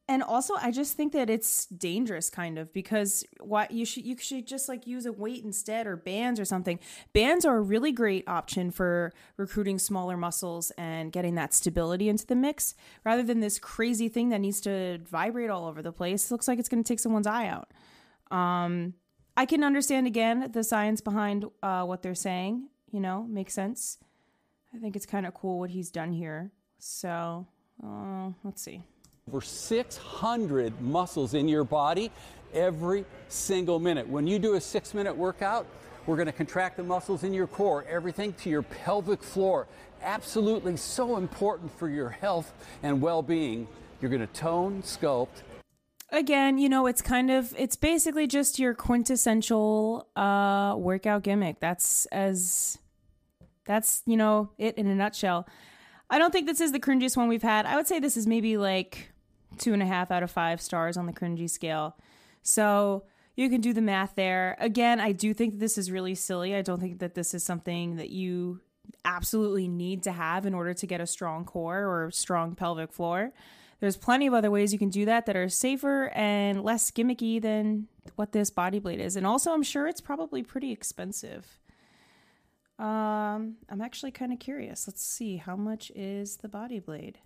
and 0.10 0.22
also, 0.22 0.56
I 0.56 0.72
just 0.72 0.98
think 0.98 1.14
that 1.14 1.30
it's 1.30 1.66
dangerous, 1.68 2.30
kind 2.30 2.58
of, 2.58 2.74
because 2.74 3.24
what 3.40 3.72
you 3.72 3.86
should 3.86 4.06
you 4.06 4.18
should 4.18 4.46
just 4.46 4.68
like 4.68 4.86
use 4.86 5.06
a 5.06 5.14
weight 5.14 5.46
instead 5.46 5.88
or 5.88 5.96
bands 5.96 6.42
or 6.42 6.46
something. 6.46 6.78
Bands 7.14 7.46
are 7.46 7.56
a 7.56 7.62
really 7.62 7.94
great 7.94 8.28
option 8.28 8.70
for 8.70 9.14
recruiting 9.38 9.80
smaller 9.80 10.18
muscles 10.18 10.72
and 10.78 11.14
getting 11.14 11.36
that 11.36 11.54
stability 11.54 12.10
into 12.10 12.26
the 12.26 12.36
mix, 12.36 12.76
rather 13.06 13.24
than 13.24 13.40
this 13.40 13.60
crazy 13.60 14.10
thing 14.10 14.28
that 14.30 14.42
needs 14.42 14.60
to 14.62 15.00
vibrate 15.10 15.50
all 15.50 15.66
over 15.66 15.82
the 15.82 15.94
place. 15.94 16.32
looks 16.32 16.50
like 16.50 16.60
it's 16.60 16.70
going 16.70 16.84
to 16.84 16.88
take 16.88 17.00
someone's 17.00 17.28
eye 17.28 17.48
out. 17.48 17.72
Um, 18.30 18.96
I 19.38 19.46
can 19.46 19.64
understand 19.64 20.06
again 20.06 20.52
the 20.52 20.66
science 20.66 21.00
behind 21.00 21.46
uh, 21.62 21.86
what 21.86 22.02
they're 22.02 22.14
saying. 22.14 22.68
You 22.92 23.00
know, 23.00 23.24
makes 23.24 23.54
sense. 23.54 24.00
I 24.76 24.80
think 24.80 24.98
it's 24.98 25.06
kind 25.06 25.26
of 25.26 25.34
cool 25.34 25.60
what 25.60 25.70
he's 25.70 25.90
done 25.90 26.12
here. 26.12 26.52
So, 26.78 27.48
uh, 27.82 28.32
let's 28.44 28.62
see. 28.62 28.84
Over 29.30 29.42
600 29.42 30.82
muscles 30.82 31.34
in 31.34 31.48
your 31.48 31.64
body 31.64 32.12
every 32.54 33.06
single 33.30 33.80
minute. 33.80 34.08
When 34.08 34.28
you 34.28 34.38
do 34.38 34.56
a 34.56 34.62
six 34.62 34.94
minute 34.94 35.16
workout, 35.16 35.66
we're 36.06 36.18
going 36.18 36.28
to 36.28 36.34
contract 36.34 36.78
the 36.78 36.84
muscles 36.84 37.24
in 37.24 37.34
your 37.34 37.48
core, 37.48 37.86
everything 37.88 38.34
to 38.34 38.50
your 38.50 38.64
pelvic 38.64 39.24
floor. 39.24 39.66
Absolutely 40.02 40.76
so 40.76 41.16
important 41.16 41.76
for 41.80 41.90
your 41.90 42.10
health 42.10 42.54
and 42.84 43.02
well 43.02 43.22
being. 43.22 43.68
You're 44.02 44.12
going 44.12 44.28
to 44.28 44.34
tone, 44.34 44.82
sculpt, 44.84 45.42
Again, 46.10 46.60
you 46.60 46.70
know, 46.70 46.86
it's 46.86 47.02
kind 47.02 47.32
of 47.32 47.56
it's 47.58 47.76
basically 47.76 48.28
just 48.28 48.60
your 48.60 48.76
quintessential 48.76 50.08
uh 50.16 50.76
workout 50.78 51.24
gimmick. 51.24 51.60
That's 51.60 52.06
as 52.08 52.78
that's, 53.66 54.04
you 54.06 54.16
know, 54.16 54.52
it 54.60 54.78
in 54.78 54.86
a 54.86 54.94
nutshell. 54.94 55.48
I 56.12 56.20
don't 56.20 56.32
think 56.32 56.46
this 56.46 56.62
is 56.62 56.72
the 56.72 56.80
cringiest 56.80 57.18
one 57.18 57.30
we've 57.30 57.42
had. 57.42 57.66
I 57.66 57.76
would 57.76 57.88
say 57.88 58.00
this 58.00 58.16
is 58.16 58.28
maybe 58.28 58.58
like 58.58 59.13
two 59.58 59.74
and 59.74 59.82
a 59.82 59.86
half 59.86 60.12
out 60.12 60.24
of 60.24 60.32
five 60.32 60.62
stars 60.62 60.98
on 60.98 61.06
the 61.06 61.14
cringy 61.14 61.50
scale. 61.50 61.96
So 62.42 63.04
you 63.36 63.50
can 63.50 63.62
do 63.62 63.74
the 63.74 63.82
math 63.82 64.16
there. 64.16 64.56
Again, 64.60 65.00
I 65.00 65.12
do 65.12 65.34
think 65.34 65.54
that 65.54 65.60
this 65.60 65.78
is 65.78 65.92
really 65.92 66.16
silly. 66.16 66.56
I 66.56 66.62
don't 66.62 66.80
think 66.80 67.00
that 67.00 67.16
this 67.16 67.34
is 67.34 67.44
something 67.44 67.96
that 67.96 68.10
you 68.10 68.62
absolutely 69.06 69.68
need 69.68 70.04
to 70.04 70.12
have 70.12 70.46
in 70.46 70.54
order 70.54 70.74
to 70.74 70.88
get 70.88 71.02
a 71.02 71.08
strong 71.08 71.46
core 71.46 71.80
or 71.80 72.12
strong 72.12 72.56
pelvic 72.56 72.92
floor. 72.92 73.32
There's 73.80 73.98
plenty 73.98 74.28
of 74.28 74.34
other 74.34 74.52
ways 74.52 74.72
you 74.72 74.80
can 74.80 74.90
do 74.90 75.06
that 75.06 75.26
that 75.26 75.36
are 75.36 75.50
safer 75.50 76.10
and 76.10 76.64
less 76.64 76.90
gimmicky 76.92 77.42
than 77.42 77.88
what 78.16 78.32
this 78.32 78.50
body 78.50 78.80
blade 78.80 79.02
is. 79.02 79.16
And 79.16 79.28
also, 79.28 79.52
I'm 79.52 79.64
sure 79.64 79.88
it's 79.88 80.00
probably 80.00 80.42
pretty 80.42 80.72
expensive. 80.72 81.60
Um, 82.80 83.56
I'm 83.70 83.82
actually 83.82 84.12
kind 84.12 84.32
of 84.32 84.40
curious. 84.40 84.88
Let's 84.88 85.04
see 85.04 85.38
how 85.38 85.56
much 85.56 85.92
is 85.96 86.38
the 86.38 86.48
body 86.48 86.80
blade. 86.80 87.20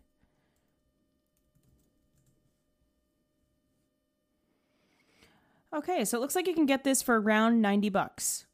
Okay, 5.76 6.06
so 6.06 6.18
it 6.18 6.22
looks 6.22 6.36
like 6.36 6.48
you 6.48 6.54
can 6.54 6.66
get 6.66 6.84
this 6.84 7.02
for 7.02 7.20
around 7.20 7.62
90 7.62 7.90
bucks. 7.90 8.46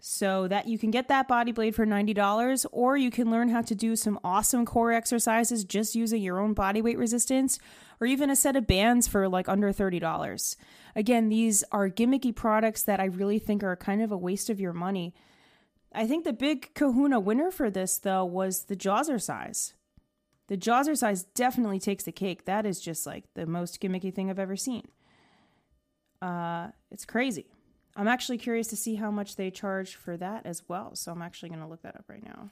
So 0.00 0.46
that 0.46 0.68
you 0.68 0.78
can 0.78 0.92
get 0.92 1.08
that 1.08 1.26
body 1.26 1.50
blade 1.50 1.74
for 1.74 1.84
$90 1.84 2.66
or 2.70 2.96
you 2.96 3.10
can 3.10 3.32
learn 3.32 3.48
how 3.48 3.62
to 3.62 3.74
do 3.74 3.96
some 3.96 4.20
awesome 4.22 4.64
core 4.64 4.92
exercises 4.92 5.64
just 5.64 5.96
using 5.96 6.22
your 6.22 6.38
own 6.38 6.54
body 6.54 6.80
weight 6.80 6.98
resistance 6.98 7.58
or 8.00 8.06
even 8.06 8.30
a 8.30 8.36
set 8.36 8.54
of 8.54 8.68
bands 8.68 9.08
for 9.08 9.28
like 9.28 9.48
under 9.48 9.72
$30. 9.72 10.56
Again, 10.94 11.28
these 11.28 11.64
are 11.72 11.90
gimmicky 11.90 12.34
products 12.34 12.84
that 12.84 13.00
I 13.00 13.06
really 13.06 13.40
think 13.40 13.64
are 13.64 13.74
kind 13.74 14.00
of 14.00 14.12
a 14.12 14.16
waste 14.16 14.48
of 14.48 14.60
your 14.60 14.72
money. 14.72 15.14
I 15.92 16.06
think 16.06 16.24
the 16.24 16.32
big 16.32 16.74
kahuna 16.74 17.18
winner 17.18 17.50
for 17.50 17.68
this 17.68 17.98
though 17.98 18.24
was 18.24 18.64
the 18.64 18.76
Jawzrsize. 18.76 19.72
The 20.46 20.56
Jawzrsize 20.56 21.26
definitely 21.34 21.80
takes 21.80 22.04
the 22.04 22.12
cake. 22.12 22.44
That 22.44 22.66
is 22.66 22.80
just 22.80 23.04
like 23.04 23.24
the 23.34 23.46
most 23.46 23.80
gimmicky 23.80 24.14
thing 24.14 24.30
I've 24.30 24.38
ever 24.38 24.56
seen. 24.56 24.86
Uh, 26.20 26.68
it's 26.90 27.04
crazy. 27.04 27.46
I'm 27.96 28.08
actually 28.08 28.38
curious 28.38 28.68
to 28.68 28.76
see 28.76 28.94
how 28.94 29.10
much 29.10 29.36
they 29.36 29.50
charge 29.50 29.96
for 29.96 30.16
that 30.16 30.46
as 30.46 30.62
well. 30.68 30.94
So 30.94 31.10
I'm 31.12 31.22
actually 31.22 31.48
going 31.48 31.62
to 31.62 31.66
look 31.66 31.82
that 31.82 31.96
up 31.96 32.04
right 32.08 32.24
now. 32.24 32.50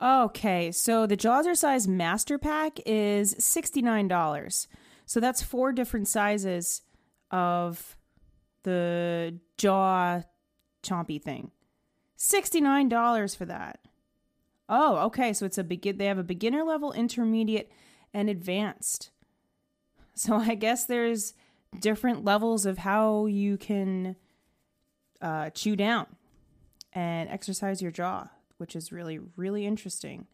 Okay, 0.00 0.70
so 0.70 1.06
the 1.06 1.16
Jawzrsize 1.16 1.88
Master 1.88 2.38
Pack 2.38 2.78
is 2.86 3.34
$69. 3.34 4.66
So 5.06 5.20
that's 5.20 5.42
four 5.42 5.72
different 5.72 6.06
sizes 6.06 6.82
of 7.30 7.96
the 8.62 9.38
jaw 9.56 10.22
chompy 10.82 11.20
thing. 11.20 11.50
$69 12.18 13.36
for 13.36 13.44
that. 13.46 13.80
Oh, 14.68 14.98
okay. 15.06 15.32
So 15.32 15.46
it's 15.46 15.58
a 15.58 15.64
begin 15.64 15.96
they 15.96 16.06
have 16.06 16.18
a 16.18 16.24
beginner 16.24 16.62
level, 16.62 16.92
intermediate, 16.92 17.70
and 18.12 18.28
advanced. 18.28 19.10
So 20.14 20.36
I 20.36 20.54
guess 20.54 20.84
there's 20.84 21.34
different 21.78 22.24
levels 22.24 22.66
of 22.66 22.78
how 22.78 23.26
you 23.26 23.56
can 23.56 24.16
uh, 25.20 25.50
chew 25.50 25.76
down 25.76 26.06
and 26.92 27.28
exercise 27.28 27.82
your 27.82 27.90
jaw, 27.90 28.28
which 28.56 28.74
is 28.74 28.92
really, 28.92 29.18
really 29.36 29.66
interesting. 29.66 30.26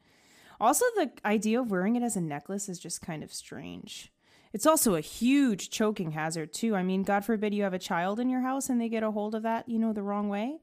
Also, 0.60 0.84
the 0.96 1.10
idea 1.24 1.60
of 1.60 1.70
wearing 1.70 1.96
it 1.96 2.02
as 2.02 2.16
a 2.16 2.20
necklace 2.20 2.68
is 2.68 2.78
just 2.78 3.00
kind 3.02 3.22
of 3.22 3.32
strange. 3.32 4.12
It's 4.52 4.66
also 4.66 4.94
a 4.94 5.00
huge 5.00 5.68
choking 5.70 6.12
hazard, 6.12 6.52
too. 6.52 6.76
I 6.76 6.84
mean, 6.84 7.02
God 7.02 7.24
forbid 7.24 7.52
you 7.52 7.64
have 7.64 7.74
a 7.74 7.78
child 7.78 8.20
in 8.20 8.30
your 8.30 8.42
house 8.42 8.70
and 8.70 8.80
they 8.80 8.88
get 8.88 9.02
a 9.02 9.10
hold 9.10 9.34
of 9.34 9.42
that, 9.42 9.68
you 9.68 9.80
know, 9.80 9.92
the 9.92 10.02
wrong 10.02 10.28
way. 10.28 10.60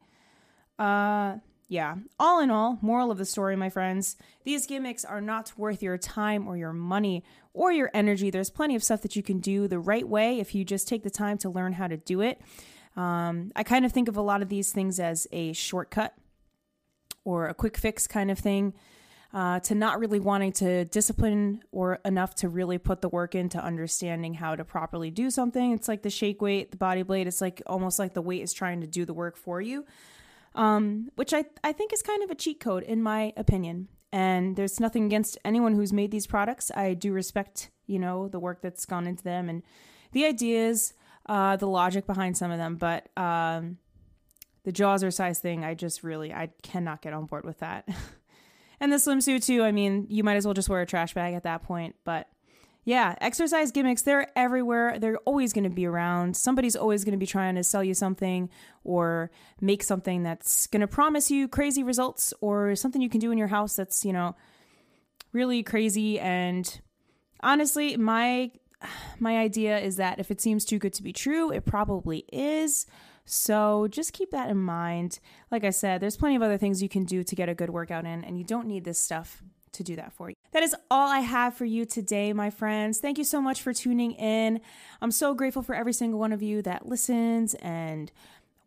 Uh, 0.80 1.38
yeah. 1.72 1.96
All 2.20 2.42
in 2.42 2.52
all, 2.52 2.78
moral 2.82 3.12
of 3.12 3.18
the 3.18 3.26
story, 3.26 3.56
my 3.56 3.70
friends, 3.70 4.18
these 4.44 4.68
gimmicks 4.68 5.06
are 5.06 5.22
not 5.22 5.54
worth 5.56 5.82
your 5.82 5.98
time 5.98 6.46
or 6.46 6.58
your 6.58 6.74
money 6.74 7.24
or 7.54 7.72
your 7.72 7.90
energy. 7.94 8.30
There's 8.30 8.50
plenty 8.50 8.76
of 8.76 8.84
stuff 8.84 9.02
that 9.04 9.16
you 9.16 9.24
can 9.24 9.40
do 9.40 9.70
the 9.70 9.80
right 9.80 10.06
way 10.06 10.42
if 10.42 10.54
you 10.54 10.66
just 10.66 10.86
take 10.86 11.04
the 11.04 11.10
time 11.10 11.38
to 11.38 11.50
learn 11.50 11.72
how 11.72 11.88
to 11.88 11.96
do 11.96 12.20
it. 12.20 12.42
Um, 12.98 13.54
I 13.56 13.64
kind 13.64 13.86
of 13.86 13.94
think 13.94 14.10
of 14.10 14.18
a 14.18 14.22
lot 14.22 14.42
of 14.42 14.50
these 14.50 14.74
things 14.74 15.00
as 15.00 15.28
a 15.32 15.54
shortcut 15.54 16.14
or 17.24 17.48
a 17.48 17.54
quick 17.54 17.78
fix 17.78 18.06
kind 18.06 18.30
of 18.30 18.38
thing. 18.38 18.74
uh, 19.34 19.60
to 19.62 19.76
not 19.76 20.00
really 20.00 20.20
wanting 20.20 20.52
to 20.52 20.86
discipline 20.86 21.62
or 21.72 22.00
enough 22.04 22.36
to 22.36 22.50
really 22.50 22.78
put 22.78 23.02
the 23.02 23.10
work 23.10 23.34
into 23.34 23.58
understanding 23.64 24.34
how 24.34 24.56
to 24.56 24.66
properly 24.66 25.10
do 25.10 25.30
something. 25.32 25.72
It's 25.72 25.88
like 25.88 26.02
the 26.02 26.10
shake 26.10 26.42
weight, 26.42 26.72
the 26.72 26.78
body 26.78 27.04
blade. 27.04 27.28
It's 27.28 27.40
like 27.40 27.62
almost 27.66 27.98
like 27.98 28.14
the 28.14 28.22
weight 28.22 28.42
is 28.42 28.52
trying 28.52 28.82
to 28.82 28.88
do 28.88 29.06
the 29.06 29.14
work 29.14 29.38
for 29.38 29.62
you, 29.62 29.86
um, 30.56 31.10
which 31.16 31.34
I, 31.34 31.46
I 31.64 31.72
think 31.72 31.94
is 31.94 32.02
kind 32.02 32.24
of 32.24 32.30
a 32.30 32.36
cheat 32.36 32.60
code, 32.60 32.84
in 32.84 33.02
my 33.02 33.34
opinion. 33.38 33.88
And 34.12 34.56
there's 34.56 34.80
nothing 34.80 35.06
against 35.06 35.38
anyone 35.46 35.74
who's 35.74 35.94
made 35.94 36.12
these 36.12 36.28
products. 36.28 36.70
I 36.76 36.94
do 36.94 37.14
respect, 37.14 37.70
you 37.88 37.98
know, 37.98 38.28
the 38.28 38.40
work 38.40 38.62
that's 38.62 38.86
gone 38.86 39.08
into 39.08 39.24
them 39.24 39.48
and 39.48 39.64
the 40.12 40.26
ideas, 40.26 40.94
uh, 41.28 41.56
the 41.56 41.68
logic 41.68 42.06
behind 42.06 42.38
some 42.38 42.52
of 42.52 42.58
them. 42.58 42.76
But 42.76 43.08
um, 43.18 43.78
the 44.64 44.74
Jawzrsize 44.74 45.38
thing, 45.38 45.64
I 45.64 45.76
just 45.76 46.04
really, 46.04 46.34
I 46.34 46.50
cannot 46.62 47.02
get 47.02 47.14
on 47.14 47.26
board 47.26 47.46
with 47.46 47.60
that. 47.60 47.88
and 48.82 48.92
the 48.92 48.98
swimsuit 48.98 49.46
too. 49.46 49.64
I 49.64 49.72
mean, 49.72 50.08
you 50.10 50.24
might 50.24 50.36
as 50.36 50.46
well 50.46 50.54
just 50.54 50.68
wear 50.68 50.82
a 50.82 50.86
trash 50.86 51.14
bag 51.14 51.34
at 51.34 51.44
that 51.44 51.64
point. 51.64 51.96
But 52.04 52.28
yeah, 52.84 53.16
exercise 53.22 53.72
gimmicks, 53.72 54.02
they're 54.02 54.28
everywhere. 54.36 54.98
They're 54.98 55.18
always 55.20 55.54
going 55.54 55.66
to 55.66 55.70
be 55.70 55.86
around. 55.86 56.36
Somebody's 56.36 56.76
always 56.76 57.04
going 57.04 57.14
to 57.14 57.18
be 57.18 57.28
trying 57.28 57.56
to 57.56 57.64
sell 57.64 57.84
you 57.84 57.94
something 57.94 58.50
or 58.84 59.30
make 59.60 59.84
something 59.84 60.24
that's 60.24 60.66
going 60.68 60.82
to 60.82 60.88
promise 60.88 61.30
you 61.30 61.48
crazy 61.48 61.84
results 61.84 62.34
or 62.42 62.76
something 62.76 63.02
you 63.02 63.10
can 63.10 63.20
do 63.20 63.32
in 63.32 63.38
your 63.38 63.48
house 63.48 63.76
that's, 63.76 64.04
you 64.04 64.14
know, 64.14 64.36
really 65.32 65.64
crazy 65.64 66.20
and 66.20 66.82
honestly, 67.42 67.98
my 67.98 68.52
my 69.20 69.38
idea 69.38 69.78
is 69.78 69.98
that 69.98 70.20
if 70.20 70.32
it 70.32 70.42
seems 70.42 70.66
too 70.66 70.80
good 70.80 70.94
to 70.94 71.04
be 71.04 71.14
true, 71.14 71.52
it 71.52 71.66
probably 71.66 72.26
is. 72.32 72.88
So 73.26 73.88
just 73.90 74.14
keep 74.14 74.32
that 74.32 74.50
in 74.50 74.58
mind. 74.58 75.20
Like 75.52 75.64
I 75.64 75.70
said, 75.70 76.02
there's 76.02 76.18
plenty 76.18 76.36
of 76.36 76.42
other 76.42 76.58
things 76.58 76.82
you 76.82 76.90
can 76.90 77.04
do 77.04 77.24
to 77.24 77.36
get 77.36 77.48
a 77.48 77.54
good 77.54 77.70
workout 77.70 78.06
in, 78.06 78.24
and 78.24 78.38
you 78.38 78.44
don't 78.44 78.68
need 78.68 78.84
this 78.84 79.00
stuff 79.00 79.44
to 79.74 79.84
do 79.84 79.96
that 79.96 80.14
for 80.14 80.30
you. 80.30 80.36
That 80.52 80.64
is 80.64 80.76
all 80.90 81.08
I 81.08 81.20
have 81.20 81.56
for 81.56 81.66
you 81.66 81.86
today, 81.86 82.34
my 82.34 82.50
friends. 82.50 83.00
Thank 83.00 83.18
you 83.18 83.24
so 83.24 83.42
much 83.42 83.62
for 83.62 83.74
tuning 83.74 84.12
in. 84.14 84.62
I'm 85.02 85.12
so 85.12 85.34
grateful 85.34 85.62
for 85.64 85.76
every 85.76 85.94
single 85.94 86.20
one 86.20 86.34
of 86.34 86.42
you 86.42 86.62
that 86.64 86.88
listens 86.88 87.54
and 87.56 88.12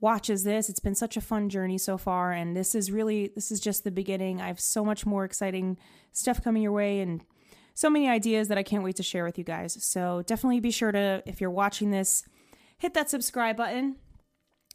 watches 0.00 0.44
this. 0.44 0.68
It's 0.68 0.80
been 0.80 0.94
such 0.94 1.16
a 1.16 1.20
fun 1.20 1.48
journey 1.48 1.78
so 1.78 1.96
far 1.96 2.32
and 2.32 2.56
this 2.56 2.74
is 2.74 2.90
really 2.90 3.32
this 3.34 3.50
is 3.50 3.60
just 3.60 3.84
the 3.84 3.90
beginning. 3.90 4.40
I 4.40 4.48
have 4.48 4.60
so 4.60 4.84
much 4.84 5.06
more 5.06 5.24
exciting 5.24 5.78
stuff 6.12 6.42
coming 6.42 6.62
your 6.62 6.72
way 6.72 7.00
and 7.00 7.22
so 7.74 7.90
many 7.90 8.08
ideas 8.08 8.48
that 8.48 8.58
I 8.58 8.62
can't 8.62 8.84
wait 8.84 8.96
to 8.96 9.02
share 9.02 9.24
with 9.24 9.38
you 9.38 9.44
guys. 9.44 9.76
So 9.82 10.22
definitely 10.26 10.60
be 10.60 10.70
sure 10.70 10.92
to 10.92 11.22
if 11.26 11.40
you're 11.40 11.50
watching 11.50 11.90
this, 11.90 12.24
hit 12.78 12.94
that 12.94 13.10
subscribe 13.10 13.56
button 13.56 13.96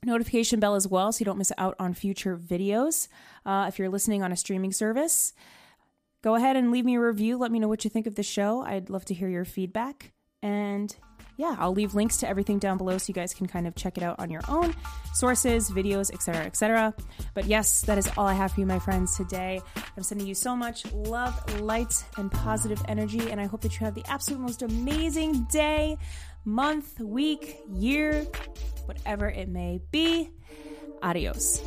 notification 0.03 0.59
bell 0.59 0.75
as 0.75 0.87
well 0.87 1.11
so 1.11 1.19
you 1.19 1.25
don't 1.25 1.37
miss 1.37 1.51
out 1.57 1.75
on 1.79 1.93
future 1.93 2.37
videos. 2.37 3.07
Uh, 3.45 3.65
if 3.67 3.77
you're 3.77 3.89
listening 3.89 4.23
on 4.23 4.31
a 4.31 4.35
streaming 4.35 4.71
service, 4.71 5.33
go 6.21 6.36
ahead 6.36 6.55
and 6.55 6.71
leave 6.71 6.86
me 6.86 6.95
a 6.95 7.01
review. 7.01 7.38
Let 7.38 7.51
me 7.51 7.60
know 7.60 7.67
what 7.67 7.84
you 7.84 7.89
think 7.89 8.08
of 8.08 8.15
the 8.15 8.23
show. 8.23 8.62
I'd 8.62 8.89
love 8.89 9.05
to 9.05 9.13
hear 9.13 9.29
your 9.29 9.45
feedback. 9.45 10.13
And 10.41 10.95
yeah, 11.39 11.55
I'll 11.58 11.71
leave 11.71 11.95
links 11.95 12.17
to 12.17 12.27
everything 12.27 12.60
down 12.60 12.77
below 12.77 12.97
so 12.97 13.05
you 13.08 13.13
guys 13.13 13.34
can 13.34 13.47
kind 13.47 13.65
of 13.65 13.73
check 13.73 13.97
it 13.97 14.03
out 14.03 14.19
on 14.19 14.29
your 14.29 14.41
own 14.49 14.75
sources, 15.13 15.71
videos, 15.71 16.13
etc., 16.13 16.45
etc. 16.45 16.93
But 17.34 17.45
yes, 17.45 17.82
that 17.84 17.97
is 17.97 18.10
all 18.17 18.27
I 18.27 18.34
have 18.34 18.51
for 18.51 18.60
you, 18.60 18.65
my 18.65 18.79
friends, 18.79 19.15
today. 19.15 19.62
I'm 19.95 20.03
sending 20.03 20.27
you 20.27 20.36
so 20.36 20.53
much 20.53 20.91
love, 20.91 21.62
light, 21.62 22.03
and 22.17 22.29
positive 22.29 22.82
energy, 22.89 23.32
and 23.32 23.39
I 23.39 23.45
hope 23.45 23.62
that 23.62 23.79
you 23.79 23.86
have 23.86 23.95
the 23.95 24.03
absolute 24.10 24.41
most 24.41 24.63
amazing 24.63 25.45
day, 25.45 25.97
month, 26.43 26.99
week, 26.99 27.62
year, 27.73 28.27
whatever 28.84 29.29
it 29.29 29.47
may 29.47 29.79
be. 29.91 30.29
Adios. 31.01 31.62